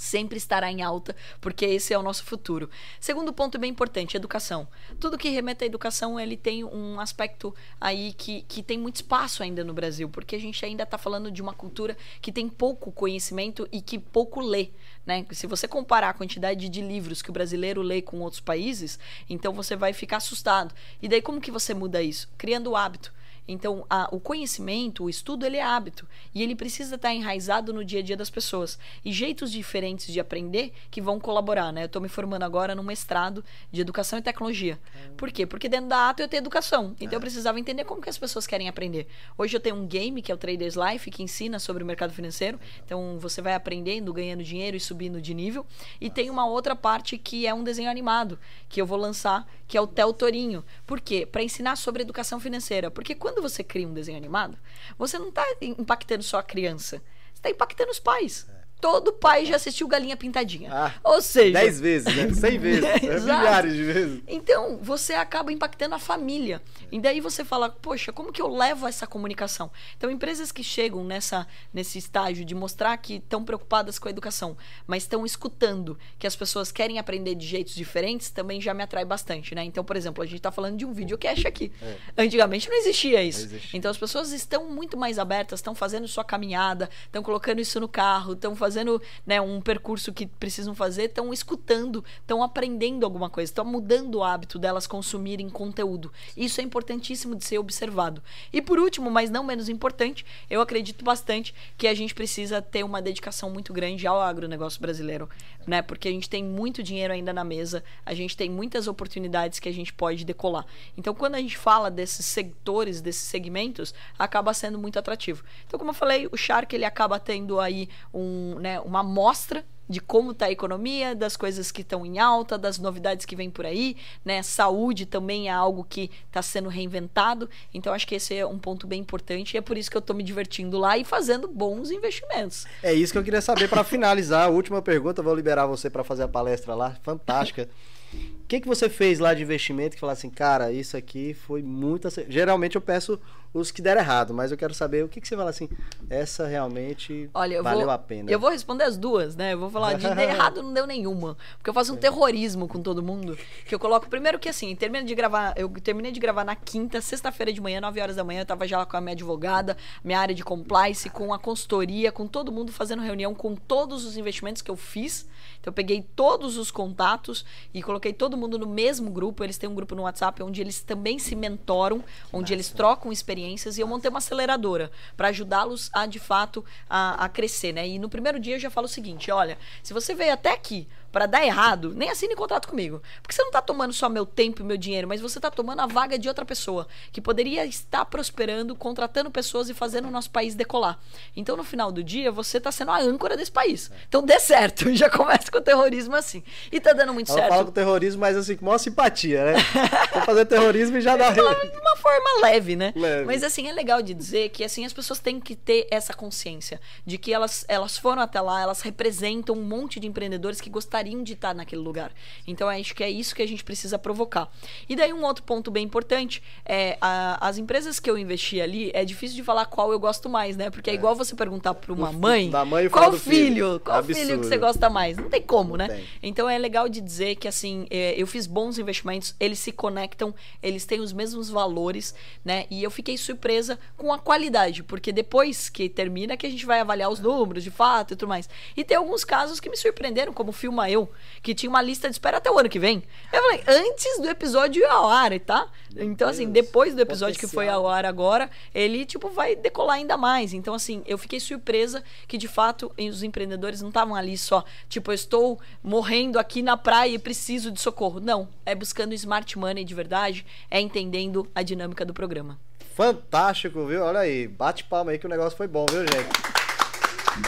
sempre 0.00 0.38
estará 0.38 0.72
em 0.72 0.80
alta, 0.80 1.14
porque 1.42 1.66
esse 1.66 1.92
é 1.92 1.98
o 1.98 2.02
nosso 2.02 2.24
futuro. 2.24 2.70
Segundo 2.98 3.34
ponto 3.34 3.58
bem 3.58 3.70
importante, 3.70 4.16
educação. 4.16 4.66
Tudo 4.98 5.18
que 5.18 5.28
remete 5.28 5.62
à 5.62 5.66
educação, 5.66 6.18
ele 6.18 6.38
tem 6.38 6.64
um 6.64 6.98
aspecto 6.98 7.54
aí 7.78 8.14
que, 8.14 8.40
que 8.48 8.62
tem 8.62 8.78
muito 8.78 8.96
espaço 8.96 9.42
ainda 9.42 9.62
no 9.62 9.74
Brasil, 9.74 10.08
porque 10.08 10.34
a 10.34 10.40
gente 10.40 10.64
ainda 10.64 10.84
está 10.84 10.96
falando 10.96 11.30
de 11.30 11.42
uma 11.42 11.52
cultura 11.52 11.94
que 12.22 12.32
tem 12.32 12.48
pouco 12.48 12.90
conhecimento 12.90 13.68
e 13.70 13.82
que 13.82 13.98
pouco 13.98 14.40
lê. 14.40 14.70
Né? 15.04 15.26
Se 15.32 15.46
você 15.46 15.68
comparar 15.68 16.08
a 16.08 16.14
quantidade 16.14 16.70
de 16.70 16.80
livros 16.80 17.20
que 17.20 17.28
o 17.28 17.32
brasileiro 17.32 17.82
lê 17.82 18.00
com 18.00 18.20
outros 18.20 18.40
países, 18.40 18.98
então 19.28 19.52
você 19.52 19.76
vai 19.76 19.92
ficar 19.92 20.16
assustado. 20.16 20.74
E 21.02 21.08
daí 21.08 21.20
como 21.20 21.42
que 21.42 21.50
você 21.50 21.74
muda 21.74 22.02
isso? 22.02 22.26
Criando 22.38 22.70
o 22.70 22.76
hábito. 22.76 23.12
Então, 23.50 23.84
a, 23.90 24.08
o 24.12 24.20
conhecimento, 24.20 25.04
o 25.04 25.10
estudo, 25.10 25.44
ele 25.44 25.56
é 25.56 25.62
hábito. 25.62 26.06
E 26.32 26.40
ele 26.40 26.54
precisa 26.54 26.94
estar 26.94 27.12
enraizado 27.12 27.72
no 27.72 27.84
dia 27.84 27.98
a 27.98 28.02
dia 28.02 28.16
das 28.16 28.30
pessoas. 28.30 28.78
E 29.04 29.12
jeitos 29.12 29.50
diferentes 29.50 30.12
de 30.12 30.20
aprender 30.20 30.72
que 30.88 31.00
vão 31.00 31.18
colaborar, 31.18 31.72
né? 31.72 31.82
Eu 31.82 31.86
estou 31.86 32.00
me 32.00 32.08
formando 32.08 32.44
agora 32.44 32.76
num 32.76 32.82
mestrado 32.84 33.44
de 33.72 33.80
educação 33.80 34.20
e 34.20 34.22
tecnologia. 34.22 34.78
Por 35.16 35.32
quê? 35.32 35.46
Porque 35.46 35.68
dentro 35.68 35.88
da 35.88 36.10
ATO 36.10 36.22
eu 36.22 36.28
tenho 36.28 36.40
educação. 36.40 36.94
Então, 37.00 37.14
eu 37.14 37.18
é. 37.18 37.20
precisava 37.20 37.58
entender 37.58 37.84
como 37.84 38.00
que 38.00 38.08
as 38.08 38.16
pessoas 38.16 38.46
querem 38.46 38.68
aprender. 38.68 39.08
Hoje 39.36 39.56
eu 39.56 39.60
tenho 39.60 39.74
um 39.74 39.86
game, 39.86 40.22
que 40.22 40.30
é 40.30 40.34
o 40.34 40.38
Traders 40.38 40.76
Life, 40.76 41.10
que 41.10 41.22
ensina 41.22 41.58
sobre 41.58 41.82
o 41.82 41.86
mercado 41.86 42.12
financeiro. 42.12 42.60
Então, 42.84 43.18
você 43.18 43.42
vai 43.42 43.54
aprendendo, 43.54 44.12
ganhando 44.12 44.44
dinheiro 44.44 44.76
e 44.76 44.80
subindo 44.80 45.20
de 45.20 45.34
nível. 45.34 45.66
E 46.00 46.08
tem 46.08 46.30
uma 46.30 46.46
outra 46.46 46.76
parte 46.76 47.18
que 47.18 47.48
é 47.48 47.52
um 47.52 47.64
desenho 47.64 47.90
animado, 47.90 48.38
que 48.68 48.80
eu 48.80 48.86
vou 48.86 48.96
lançar, 48.96 49.44
que 49.66 49.76
é 49.76 49.80
o 49.80 49.88
Tel 49.88 50.12
Torinho. 50.12 50.64
Por 50.86 51.00
quê? 51.00 51.26
Para 51.26 51.42
ensinar 51.42 51.74
sobre 51.76 52.02
educação 52.02 52.38
financeira. 52.38 52.90
Porque 52.90 53.14
quando 53.14 53.39
quando 53.40 53.48
você 53.48 53.64
cria 53.64 53.88
um 53.88 53.94
desenho 53.94 54.18
animado, 54.18 54.58
você 54.98 55.18
não 55.18 55.30
está 55.30 55.44
impactando 55.62 56.22
só 56.22 56.38
a 56.38 56.42
criança, 56.42 56.98
você 57.32 57.38
está 57.38 57.50
impactando 57.50 57.90
os 57.90 57.98
pais. 57.98 58.46
É. 58.50 58.59
Todo 58.80 59.12
pai 59.12 59.44
já 59.44 59.56
assistiu 59.56 59.86
Galinha 59.86 60.16
Pintadinha. 60.16 60.70
Ah, 60.72 60.94
Ou 61.04 61.20
seja. 61.20 61.52
Dez 61.52 61.78
vezes, 61.78 62.16
né? 62.16 62.32
Cem 62.32 62.58
vezes. 62.58 62.84
é, 62.84 63.20
milhares 63.20 63.74
de 63.74 63.82
vezes. 63.84 64.22
Então, 64.26 64.78
você 64.82 65.12
acaba 65.14 65.52
impactando 65.52 65.94
a 65.94 65.98
família. 65.98 66.62
E 66.90 66.98
daí 66.98 67.20
você 67.20 67.44
fala, 67.44 67.68
poxa, 67.68 68.12
como 68.12 68.32
que 68.32 68.40
eu 68.40 68.48
levo 68.48 68.86
essa 68.86 69.06
comunicação? 69.06 69.70
Então, 69.96 70.10
empresas 70.10 70.50
que 70.50 70.64
chegam 70.64 71.04
nessa, 71.04 71.46
nesse 71.72 71.98
estágio 71.98 72.44
de 72.44 72.54
mostrar 72.54 72.96
que 72.96 73.16
estão 73.16 73.44
preocupadas 73.44 73.98
com 73.98 74.08
a 74.08 74.10
educação, 74.10 74.56
mas 74.86 75.02
estão 75.02 75.26
escutando 75.26 75.98
que 76.18 76.26
as 76.26 76.34
pessoas 76.34 76.72
querem 76.72 76.98
aprender 76.98 77.34
de 77.34 77.46
jeitos 77.46 77.74
diferentes, 77.74 78.30
também 78.30 78.60
já 78.60 78.72
me 78.72 78.82
atrai 78.82 79.04
bastante, 79.04 79.54
né? 79.54 79.62
Então, 79.62 79.84
por 79.84 79.96
exemplo, 79.96 80.22
a 80.22 80.26
gente 80.26 80.38
está 80.38 80.50
falando 80.50 80.76
de 80.78 80.86
um 80.86 80.92
videocast 80.92 81.46
aqui. 81.46 81.70
É. 81.82 81.96
Antigamente 82.22 82.68
não 82.68 82.76
existia 82.78 83.22
isso. 83.22 83.40
Não 83.40 83.56
existia. 83.56 83.78
Então, 83.78 83.90
as 83.90 83.98
pessoas 83.98 84.32
estão 84.32 84.70
muito 84.70 84.96
mais 84.96 85.18
abertas, 85.18 85.58
estão 85.60 85.74
fazendo 85.74 86.08
sua 86.08 86.24
caminhada, 86.24 86.88
estão 87.04 87.22
colocando 87.22 87.60
isso 87.60 87.78
no 87.78 87.88
carro, 87.88 88.32
estão 88.32 88.56
fazendo 88.56 88.69
fazendo 88.70 89.02
né, 89.26 89.40
um 89.40 89.60
percurso 89.60 90.12
que 90.12 90.26
precisam 90.26 90.76
fazer, 90.76 91.04
estão 91.06 91.32
escutando, 91.32 92.04
estão 92.20 92.40
aprendendo 92.40 93.04
alguma 93.04 93.28
coisa, 93.28 93.50
estão 93.50 93.64
mudando 93.64 94.16
o 94.16 94.24
hábito 94.24 94.60
delas 94.60 94.86
consumirem 94.86 95.50
conteúdo. 95.50 96.12
Isso 96.36 96.60
é 96.60 96.64
importantíssimo 96.64 97.34
de 97.34 97.44
ser 97.44 97.58
observado. 97.58 98.22
E 98.52 98.62
por 98.62 98.78
último, 98.78 99.10
mas 99.10 99.28
não 99.28 99.42
menos 99.42 99.68
importante, 99.68 100.24
eu 100.48 100.60
acredito 100.60 101.04
bastante 101.04 101.52
que 101.76 101.88
a 101.88 101.94
gente 101.94 102.14
precisa 102.14 102.62
ter 102.62 102.84
uma 102.84 103.02
dedicação 103.02 103.50
muito 103.50 103.72
grande 103.72 104.06
ao 104.06 104.20
agronegócio 104.20 104.80
brasileiro, 104.80 105.28
né? 105.66 105.82
Porque 105.82 106.06
a 106.06 106.12
gente 106.12 106.30
tem 106.30 106.44
muito 106.44 106.80
dinheiro 106.80 107.12
ainda 107.12 107.32
na 107.32 107.42
mesa, 107.42 107.82
a 108.06 108.14
gente 108.14 108.36
tem 108.36 108.48
muitas 108.48 108.86
oportunidades 108.86 109.58
que 109.58 109.68
a 109.68 109.72
gente 109.72 109.92
pode 109.92 110.24
decolar. 110.24 110.64
Então, 110.96 111.12
quando 111.12 111.34
a 111.34 111.40
gente 111.40 111.58
fala 111.58 111.90
desses 111.90 112.24
setores, 112.24 113.00
desses 113.00 113.22
segmentos, 113.22 113.92
acaba 114.16 114.54
sendo 114.54 114.78
muito 114.78 114.96
atrativo. 114.96 115.42
Então, 115.66 115.76
como 115.76 115.90
eu 115.90 115.94
falei, 115.94 116.28
o 116.30 116.36
Shark 116.36 116.72
ele 116.72 116.84
acaba 116.84 117.18
tendo 117.18 117.58
aí 117.58 117.88
um, 118.14 118.59
né, 118.60 118.80
uma 118.80 119.00
amostra 119.00 119.64
de 119.90 119.98
como 119.98 120.30
está 120.30 120.46
a 120.46 120.52
economia, 120.52 121.16
das 121.16 121.36
coisas 121.36 121.72
que 121.72 121.82
estão 121.82 122.06
em 122.06 122.20
alta, 122.20 122.56
das 122.56 122.78
novidades 122.78 123.26
que 123.26 123.34
vêm 123.34 123.50
por 123.50 123.66
aí, 123.66 123.96
né? 124.24 124.40
Saúde 124.40 125.04
também 125.04 125.48
é 125.48 125.50
algo 125.50 125.82
que 125.82 126.12
está 126.28 126.40
sendo 126.40 126.68
reinventado. 126.68 127.50
Então 127.74 127.92
acho 127.92 128.06
que 128.06 128.14
esse 128.14 128.36
é 128.36 128.46
um 128.46 128.56
ponto 128.56 128.86
bem 128.86 129.00
importante 129.00 129.54
e 129.54 129.58
é 129.58 129.60
por 129.60 129.76
isso 129.76 129.90
que 129.90 129.96
eu 129.96 130.00
estou 130.00 130.14
me 130.14 130.22
divertindo 130.22 130.78
lá 130.78 130.96
e 130.96 131.04
fazendo 131.04 131.48
bons 131.48 131.90
investimentos. 131.90 132.66
É 132.84 132.94
isso 132.94 133.12
que 133.12 133.18
eu 133.18 133.24
queria 133.24 133.40
saber 133.40 133.68
para 133.68 133.82
finalizar. 133.82 134.46
A 134.46 134.50
última 134.50 134.80
pergunta, 134.80 135.22
vou 135.22 135.34
liberar 135.34 135.66
você 135.66 135.90
para 135.90 136.04
fazer 136.04 136.22
a 136.22 136.28
palestra 136.28 136.72
lá, 136.72 136.96
fantástica. 137.02 137.68
O 138.14 138.46
que, 138.46 138.60
que 138.60 138.68
você 138.68 138.88
fez 138.88 139.18
lá 139.18 139.34
de 139.34 139.42
investimento 139.42 139.96
que 139.96 140.00
falasse 140.00 140.24
assim, 140.24 140.34
cara, 140.34 140.70
isso 140.70 140.96
aqui 140.96 141.34
foi 141.34 141.62
muito. 141.62 142.08
Geralmente 142.28 142.76
eu 142.76 142.80
peço 142.80 143.18
os 143.52 143.70
que 143.70 143.82
deram 143.82 144.00
errado, 144.00 144.32
mas 144.32 144.52
eu 144.52 144.56
quero 144.56 144.72
saber 144.72 145.04
o 145.04 145.08
que, 145.08 145.20
que 145.20 145.26
você 145.26 145.36
fala 145.36 145.50
assim, 145.50 145.68
essa 146.08 146.46
realmente 146.46 147.28
Olha, 147.34 147.62
valeu 147.62 147.86
vou, 147.86 147.90
a 147.90 147.98
pena. 147.98 148.30
Eu 148.30 148.38
vou 148.38 148.50
responder 148.50 148.84
as 148.84 148.96
duas, 148.96 149.34
né? 149.34 149.54
Eu 149.54 149.58
vou 149.58 149.70
falar 149.70 149.94
de 149.94 150.06
errado 150.22 150.62
não 150.62 150.72
deu 150.72 150.86
nenhuma, 150.86 151.36
porque 151.56 151.68
eu 151.68 151.74
faço 151.74 151.92
um 151.92 151.96
terrorismo 151.96 152.68
com 152.68 152.80
todo 152.80 153.02
mundo, 153.02 153.36
que 153.66 153.74
eu 153.74 153.78
coloco 153.78 154.08
primeiro 154.08 154.38
que 154.38 154.48
assim, 154.48 154.74
termino 154.76 155.04
de 155.04 155.14
gravar, 155.14 155.52
eu 155.56 155.68
terminei 155.82 156.12
de 156.12 156.20
gravar 156.20 156.44
na 156.44 156.54
quinta, 156.54 157.00
sexta-feira 157.00 157.52
de 157.52 157.60
manhã, 157.60 157.80
9 157.80 158.00
horas 158.00 158.16
da 158.16 158.22
manhã, 158.22 158.42
eu 158.42 158.46
tava 158.46 158.68
já 158.68 158.84
com 158.86 158.96
a 158.96 159.00
minha 159.00 159.14
advogada, 159.14 159.76
minha 160.04 160.20
área 160.20 160.34
de 160.34 160.44
compliance, 160.44 161.10
com 161.10 161.34
a 161.34 161.38
consultoria, 161.38 162.12
com 162.12 162.28
todo 162.28 162.52
mundo 162.52 162.72
fazendo 162.72 163.02
reunião 163.02 163.34
com 163.34 163.56
todos 163.56 164.04
os 164.04 164.16
investimentos 164.16 164.62
que 164.62 164.70
eu 164.70 164.76
fiz. 164.76 165.28
Então 165.58 165.70
eu 165.70 165.74
peguei 165.74 166.02
todos 166.14 166.56
os 166.56 166.70
contatos 166.70 167.44
e 167.74 167.82
coloquei 167.82 168.12
todo 168.12 168.36
mundo 168.36 168.58
no 168.58 168.66
mesmo 168.66 169.10
grupo, 169.10 169.42
eles 169.42 169.58
têm 169.58 169.68
um 169.68 169.74
grupo 169.74 169.94
no 169.94 170.02
WhatsApp 170.02 170.40
onde 170.42 170.60
eles 170.60 170.80
também 170.82 171.18
se 171.18 171.34
mentoram, 171.34 172.04
onde 172.32 172.42
Nossa. 172.42 172.54
eles 172.54 172.70
trocam 172.70 173.10
experiências 173.10 173.39
experiências 173.40 173.78
e 173.78 173.80
eu 173.80 173.86
montei 173.86 174.08
uma 174.08 174.18
aceleradora 174.18 174.90
para 175.16 175.28
ajudá-los 175.28 175.90
a, 175.92 176.06
de 176.06 176.18
fato, 176.18 176.64
a, 176.88 177.24
a, 177.24 177.28
crescer, 177.28 177.72
né? 177.72 177.88
E 177.88 177.98
no 177.98 178.08
primeiro 178.08 178.38
dia 178.38 178.56
eu 178.56 178.60
já 178.60 178.70
falo 178.70 178.86
o 178.86 178.88
seguinte, 178.88 179.30
olha, 179.30 179.56
se 179.82 179.92
você 179.92 180.14
veio 180.14 180.32
até 180.32 180.52
aqui 180.52 180.86
para 181.12 181.26
dar 181.26 181.44
errado, 181.44 181.92
nem 181.94 182.08
assine 182.10 182.34
contrato 182.34 182.68
comigo. 182.68 183.02
Porque 183.22 183.34
você 183.34 183.42
não 183.42 183.50
tá 183.50 183.60
tomando 183.60 183.92
só 183.92 184.08
meu 184.08 184.24
tempo 184.24 184.62
e 184.62 184.64
meu 184.64 184.76
dinheiro, 184.76 185.08
mas 185.08 185.20
você 185.20 185.40
tá 185.40 185.50
tomando 185.50 185.80
a 185.80 185.86
vaga 185.86 186.18
de 186.18 186.28
outra 186.28 186.44
pessoa 186.44 186.86
que 187.12 187.20
poderia 187.20 187.64
estar 187.66 188.04
prosperando, 188.04 188.74
contratando 188.74 189.30
pessoas 189.30 189.68
e 189.68 189.74
fazendo 189.74 190.08
o 190.08 190.10
nosso 190.10 190.30
país 190.30 190.54
decolar. 190.54 190.98
Então, 191.36 191.56
no 191.56 191.64
final 191.64 191.90
do 191.90 192.02
dia, 192.02 192.30
você 192.30 192.60
tá 192.60 192.70
sendo 192.70 192.90
a 192.90 193.00
âncora 193.00 193.36
desse 193.36 193.50
país. 193.52 193.90
Então, 194.08 194.22
dê 194.22 194.38
certo. 194.38 194.92
Já 194.94 195.10
começa 195.10 195.50
com 195.50 195.58
o 195.58 195.62
terrorismo 195.62 196.14
assim. 196.14 196.42
E 196.70 196.80
tá 196.80 196.92
dando 196.92 197.12
muito 197.12 197.30
Ela 197.30 197.40
certo. 197.40 197.50
fala 197.50 197.64
com 197.64 197.72
terrorismo, 197.72 198.20
mas 198.20 198.36
assim, 198.36 198.56
com 198.56 198.64
maior 198.64 198.78
simpatia, 198.78 199.44
né? 199.44 199.54
Vou 200.12 200.22
fazer 200.22 200.44
terrorismo 200.46 200.98
e 200.98 201.00
já 201.00 201.16
dá. 201.16 201.30
de 201.30 201.40
uma 201.40 201.96
forma 201.96 202.42
leve, 202.42 202.76
né? 202.76 202.92
Leve. 202.94 203.24
Mas 203.24 203.42
assim, 203.42 203.68
é 203.68 203.72
legal 203.72 204.02
de 204.02 204.14
dizer 204.14 204.50
que 204.50 204.64
assim 204.64 204.84
as 204.84 204.92
pessoas 204.92 205.18
têm 205.18 205.40
que 205.40 205.56
ter 205.56 205.86
essa 205.90 206.12
consciência 206.14 206.80
de 207.04 207.18
que 207.18 207.32
elas, 207.32 207.64
elas 207.68 207.96
foram 207.98 208.22
até 208.22 208.40
lá, 208.40 208.60
elas 208.60 208.80
representam 208.80 209.56
um 209.56 209.62
monte 209.62 209.98
de 209.98 210.06
empreendedores 210.06 210.60
que 210.60 210.70
gostariam 210.70 210.99
de 211.02 211.32
estar 211.34 211.54
naquele 211.54 211.82
lugar. 211.82 212.12
Então 212.46 212.68
acho 212.68 212.94
que 212.94 213.02
é 213.04 213.10
isso 213.10 213.34
que 213.34 213.42
a 213.42 213.46
gente 213.48 213.64
precisa 213.64 213.98
provocar. 213.98 214.50
E 214.88 214.94
daí 214.96 215.12
um 215.12 215.24
outro 215.24 215.42
ponto 215.42 215.70
bem 215.70 215.84
importante 215.84 216.42
é 216.64 216.96
a- 217.00 217.38
as 217.40 217.58
empresas 217.58 217.98
que 218.00 218.10
eu 218.10 218.16
investi 218.18 218.60
ali, 218.60 218.90
é 218.94 219.04
difícil 219.04 219.36
de 219.36 219.42
falar 219.44 219.64
qual 219.66 219.92
eu 219.92 219.98
gosto 219.98 220.28
mais, 220.28 220.56
né? 220.56 220.70
Porque 220.70 220.90
é, 220.90 220.94
igual 220.94 221.14
você 221.14 221.34
perguntar 221.34 221.74
para 221.74 221.92
uma 221.92 222.10
O- 222.10 222.12
mãe, 222.12 222.50
mãe 222.66 222.88
qual 222.88 223.12
filho. 223.12 223.20
filho, 223.54 223.80
qual 223.80 223.98
Absurdo. 223.98 224.18
filho 224.20 224.40
que 224.40 224.46
você 224.46 224.56
gosta 224.58 224.90
mais? 224.90 225.16
Não 225.16 225.28
tem 225.30 225.42
como, 225.42 225.70
Não 225.70 225.86
né? 225.86 225.88
tem. 225.88 226.04
Então 226.22 226.48
é 226.48 226.58
legal 226.58 226.88
de 226.88 227.00
dizer 227.00 227.36
que 227.36 227.48
assim, 227.48 227.86
é, 227.90 228.14
eu 228.16 228.26
fiz 228.26 228.46
bons 228.46 228.78
investimentos, 228.78 229.34
eles 229.40 229.58
se 229.58 229.72
conectam, 229.72 230.34
eles 230.62 230.84
têm 230.84 231.00
os 231.00 231.12
mesmos 231.12 231.48
valores, 231.48 232.14
né? 232.44 232.66
E 232.70 232.82
eu 232.82 232.90
fiquei 232.90 233.16
surpresa 233.16 233.78
com 233.96 234.12
a 234.12 234.18
qualidade, 234.18 234.82
porque 234.82 235.12
depois 235.12 235.68
que 235.68 235.88
termina 235.88 236.36
que 236.36 236.46
a 236.46 236.50
gente 236.50 236.66
vai 236.66 236.80
avaliar 236.80 237.10
os 237.10 237.20
números 237.20 237.62
de 237.64 237.70
fato 237.70 238.12
e 238.14 238.16
tudo 238.16 238.28
mais. 238.28 238.48
E 238.76 238.84
tem 238.84 238.96
alguns 238.96 239.24
casos 239.24 239.60
que 239.60 239.68
me 239.70 239.76
surpreenderam, 239.76 240.32
como 240.32 240.50
o 240.50 240.52
Filma 240.52 240.89
Eu, 240.90 241.10
que 241.42 241.54
tinha 241.54 241.70
uma 241.70 241.80
lista 241.80 242.08
de 242.08 242.14
espera 242.14 242.38
até 242.38 242.50
o 242.50 242.58
ano 242.58 242.68
que 242.68 242.78
vem. 242.78 243.02
Eu 243.32 243.42
falei, 243.42 243.62
antes 243.66 244.20
do 244.20 244.28
episódio 244.28 244.82
ir 244.82 244.86
ao 244.86 245.08
ar, 245.08 245.38
tá? 245.40 245.68
Então, 245.96 246.28
assim, 246.28 246.50
Deus, 246.50 246.66
depois 246.66 246.94
do 246.94 247.00
episódio 247.00 247.38
que 247.38 247.46
foi 247.46 247.66
potencial. 247.66 247.86
ao 247.86 247.88
ar 247.88 248.04
agora, 248.04 248.50
ele, 248.74 249.04
tipo, 249.04 249.28
vai 249.28 249.56
decolar 249.56 249.96
ainda 249.96 250.16
mais. 250.16 250.52
Então, 250.52 250.74
assim, 250.74 251.02
eu 251.06 251.16
fiquei 251.16 251.40
surpresa 251.40 252.02
que, 252.26 252.36
de 252.36 252.48
fato, 252.48 252.92
os 252.98 253.22
empreendedores 253.22 253.80
não 253.80 253.88
estavam 253.88 254.14
ali 254.14 254.36
só, 254.36 254.64
tipo, 254.88 255.10
eu 255.10 255.14
estou 255.14 255.60
morrendo 255.82 256.38
aqui 256.38 256.62
na 256.62 256.76
praia 256.76 257.14
e 257.14 257.18
preciso 257.18 257.70
de 257.70 257.80
socorro. 257.80 258.20
Não, 258.20 258.48
é 258.66 258.74
buscando 258.74 259.14
smart 259.14 259.58
money 259.58 259.84
de 259.84 259.94
verdade, 259.94 260.46
é 260.70 260.80
entendendo 260.80 261.48
a 261.54 261.62
dinâmica 261.62 262.04
do 262.04 262.12
programa. 262.12 262.58
Fantástico, 262.94 263.86
viu? 263.86 264.02
Olha 264.02 264.20
aí, 264.20 264.46
bate 264.46 264.84
palma 264.84 265.12
aí 265.12 265.18
que 265.18 265.26
o 265.26 265.30
negócio 265.30 265.56
foi 265.56 265.66
bom, 265.66 265.86
viu, 265.90 266.00
gente? 266.00 266.59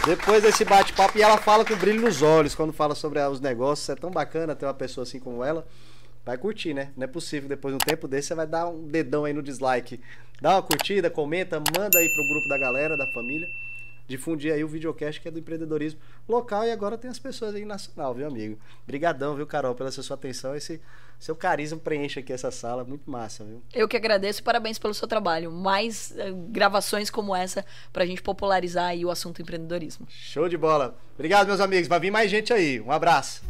Depois 0.06 0.42
desse 0.42 0.64
bate-papo, 0.64 1.18
e 1.18 1.22
ela 1.22 1.38
fala 1.38 1.64
com 1.64 1.76
brilho 1.76 2.00
nos 2.00 2.22
olhos 2.22 2.54
quando 2.54 2.72
fala 2.72 2.94
sobre 2.94 3.20
os 3.20 3.40
negócios. 3.40 3.88
É 3.88 3.94
tão 3.94 4.10
bacana 4.10 4.54
ter 4.54 4.66
uma 4.66 4.74
pessoa 4.74 5.02
assim 5.02 5.18
como 5.18 5.44
ela. 5.44 5.66
Vai 6.24 6.38
curtir, 6.38 6.72
né? 6.72 6.90
Não 6.96 7.04
é 7.04 7.06
possível. 7.06 7.48
Depois 7.48 7.72
de 7.72 7.76
um 7.76 7.78
tempo 7.78 8.06
desse, 8.06 8.28
você 8.28 8.34
vai 8.34 8.46
dar 8.46 8.68
um 8.68 8.86
dedão 8.86 9.24
aí 9.24 9.32
no 9.32 9.42
dislike. 9.42 10.00
Dá 10.40 10.54
uma 10.54 10.62
curtida, 10.62 11.10
comenta, 11.10 11.58
manda 11.58 11.98
aí 11.98 12.08
pro 12.08 12.28
grupo 12.28 12.48
da 12.48 12.58
galera, 12.58 12.96
da 12.96 13.06
família. 13.06 13.48
Difundir 14.06 14.52
aí 14.52 14.62
o 14.62 14.68
videocast 14.68 15.20
que 15.20 15.28
é 15.28 15.30
do 15.30 15.38
empreendedorismo 15.38 16.00
local 16.28 16.64
e 16.64 16.70
agora 16.70 16.98
tem 16.98 17.10
as 17.10 17.18
pessoas 17.18 17.54
aí 17.54 17.64
nacional, 17.64 18.14
viu, 18.14 18.26
amigo? 18.26 18.58
Brigadão, 18.86 19.34
viu, 19.34 19.46
Carol, 19.46 19.74
pela 19.74 19.90
sua 19.90 20.14
atenção. 20.14 20.54
Esse 20.54 20.80
seu 21.18 21.36
carisma 21.36 21.78
preenche 21.78 22.18
aqui 22.18 22.32
essa 22.32 22.50
sala. 22.50 22.84
Muito 22.84 23.08
massa, 23.08 23.44
viu? 23.44 23.62
Eu 23.72 23.86
que 23.86 23.96
agradeço 23.96 24.40
e 24.40 24.42
parabéns 24.42 24.76
pelo 24.78 24.92
seu 24.92 25.06
trabalho. 25.06 25.52
Mais 25.52 26.12
eh, 26.18 26.32
gravações 26.48 27.10
como 27.10 27.34
essa 27.34 27.64
pra 27.92 28.04
gente 28.04 28.20
popularizar 28.20 28.86
aí 28.86 29.04
o 29.04 29.10
assunto 29.10 29.40
empreendedorismo. 29.40 30.06
Show 30.08 30.48
de 30.48 30.56
bola. 30.56 30.96
Obrigado, 31.14 31.46
meus 31.46 31.60
amigos. 31.60 31.86
Vai 31.86 32.00
vir 32.00 32.10
mais 32.10 32.30
gente 32.30 32.52
aí. 32.52 32.80
Um 32.80 32.90
abraço. 32.90 33.40